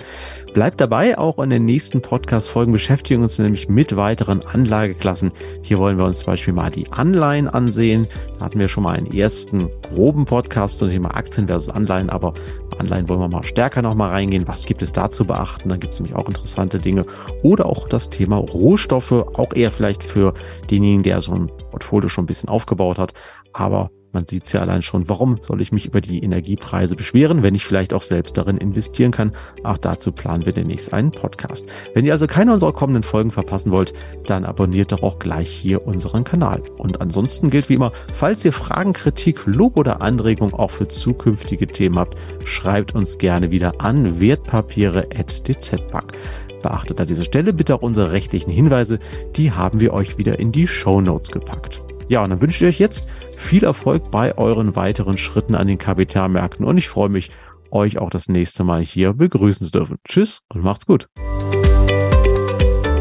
Bleibt 0.53 0.79
dabei, 0.79 1.17
auch 1.17 1.39
in 1.39 1.49
den 1.49 1.65
nächsten 1.65 1.99
Podcast-Folgen 1.99 2.71
beschäftigen 2.71 3.21
wir 3.21 3.23
uns 3.23 3.39
nämlich 3.39 3.69
mit 3.69 3.95
weiteren 3.95 4.45
Anlageklassen. 4.45 5.31
Hier 5.63 5.79
wollen 5.79 5.97
wir 5.97 6.05
uns 6.05 6.19
zum 6.19 6.27
Beispiel 6.27 6.53
mal 6.53 6.69
die 6.69 6.91
Anleihen 6.91 7.47
ansehen. 7.47 8.07
Da 8.37 8.45
hatten 8.45 8.59
wir 8.59 8.69
schon 8.69 8.83
mal 8.83 8.95
einen 8.95 9.11
ersten 9.11 9.67
groben 9.81 10.25
Podcast 10.25 10.77
zum 10.77 10.89
Thema 10.89 11.15
Aktien 11.15 11.47
versus 11.47 11.69
Anleihen, 11.73 12.11
aber 12.11 12.33
Anleihen 12.77 13.09
wollen 13.09 13.21
wir 13.21 13.29
mal 13.29 13.41
stärker 13.41 13.81
nochmal 13.81 14.11
reingehen. 14.11 14.47
Was 14.47 14.65
gibt 14.65 14.83
es 14.83 14.93
da 14.93 15.09
zu 15.09 15.25
beachten? 15.25 15.69
Da 15.69 15.75
gibt 15.75 15.95
es 15.95 15.99
nämlich 15.99 16.15
auch 16.15 16.27
interessante 16.27 16.77
Dinge. 16.77 17.07
Oder 17.41 17.65
auch 17.65 17.89
das 17.89 18.11
Thema 18.11 18.37
Rohstoffe, 18.37 19.11
auch 19.11 19.55
eher 19.55 19.71
vielleicht 19.71 20.03
für 20.03 20.35
denjenigen, 20.69 21.01
der 21.01 21.19
so 21.21 21.31
ein 21.31 21.47
Portfolio 21.71 22.09
schon 22.09 22.25
ein 22.25 22.27
bisschen 22.27 22.49
aufgebaut 22.49 22.99
hat. 22.99 23.15
Aber 23.53 23.89
man 24.13 24.25
sieht 24.27 24.45
es 24.45 24.53
ja 24.53 24.61
allein 24.61 24.83
schon, 24.83 25.09
warum 25.09 25.37
soll 25.41 25.61
ich 25.61 25.71
mich 25.71 25.87
über 25.87 25.99
die 25.99 26.23
Energiepreise 26.23 26.95
beschweren, 26.95 27.41
wenn 27.43 27.55
ich 27.55 27.65
vielleicht 27.65 27.93
auch 27.93 28.03
selbst 28.03 28.37
darin 28.37 28.57
investieren 28.57 29.11
kann. 29.11 29.33
Auch 29.63 29.79
dazu 29.79 30.11
planen 30.11 30.45
wir 30.45 30.53
demnächst 30.53 30.93
einen 30.93 31.11
Podcast. 31.11 31.67
Wenn 31.93 32.05
ihr 32.05 32.13
also 32.13 32.27
keine 32.27 32.53
unserer 32.53 32.73
kommenden 32.73 33.03
Folgen 33.03 33.31
verpassen 33.31 33.71
wollt, 33.71 33.93
dann 34.25 34.45
abonniert 34.45 34.91
doch 34.91 35.01
auch 35.03 35.17
gleich 35.19 35.49
hier 35.49 35.85
unseren 35.85 36.23
Kanal. 36.23 36.61
Und 36.77 37.01
ansonsten 37.01 37.49
gilt 37.49 37.69
wie 37.69 37.73
immer, 37.73 37.91
falls 38.13 38.45
ihr 38.45 38.53
Fragen, 38.53 38.93
Kritik, 38.93 39.41
Lob 39.45 39.77
oder 39.77 40.01
Anregungen 40.03 40.53
auch 40.53 40.71
für 40.71 40.87
zukünftige 40.87 41.67
Themen 41.67 41.97
habt, 41.97 42.17
schreibt 42.45 42.93
uns 42.95 43.17
gerne 43.17 43.49
wieder 43.51 43.81
an 43.81 44.21
wertpapiere.dzbank. 44.21 46.13
Beachtet 46.61 47.01
an 47.01 47.07
dieser 47.07 47.23
Stelle 47.23 47.51
bitte 47.51 47.75
auch 47.75 47.81
unsere 47.81 48.11
rechtlichen 48.11 48.51
Hinweise, 48.51 48.99
die 49.35 49.51
haben 49.51 49.79
wir 49.79 49.93
euch 49.93 50.17
wieder 50.17 50.39
in 50.39 50.51
die 50.51 50.67
Show 50.67 51.01
Notes 51.01 51.31
gepackt. 51.31 51.81
Ja, 52.07 52.23
und 52.23 52.29
dann 52.29 52.41
wünsche 52.41 52.65
ich 52.65 52.75
euch 52.75 52.79
jetzt 52.79 53.07
viel 53.37 53.63
Erfolg 53.63 54.11
bei 54.11 54.37
euren 54.37 54.75
weiteren 54.75 55.17
Schritten 55.17 55.55
an 55.55 55.67
den 55.67 55.77
Kapitalmärkten 55.77 56.65
und 56.65 56.77
ich 56.77 56.89
freue 56.89 57.09
mich, 57.09 57.31
euch 57.71 57.97
auch 57.97 58.09
das 58.09 58.27
nächste 58.27 58.63
Mal 58.63 58.83
hier 58.83 59.13
begrüßen 59.13 59.65
zu 59.65 59.71
dürfen. 59.71 59.97
Tschüss 60.07 60.41
und 60.49 60.63
macht's 60.63 60.85
gut. 60.85 61.07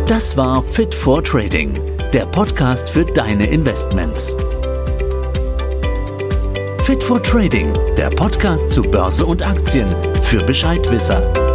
Das 0.06 0.36
war 0.36 0.62
Fit 0.62 0.94
for 0.94 1.22
Trading, 1.22 1.78
der 2.12 2.26
Podcast 2.26 2.90
für 2.90 3.04
deine 3.04 3.46
Investments. 3.46 4.36
Fit 6.82 7.02
for 7.02 7.22
Trading, 7.22 7.72
der 7.96 8.10
Podcast 8.10 8.72
zu 8.72 8.82
Börse 8.82 9.24
und 9.24 9.46
Aktien 9.46 9.88
für 10.22 10.42
Bescheidwisser. 10.42 11.51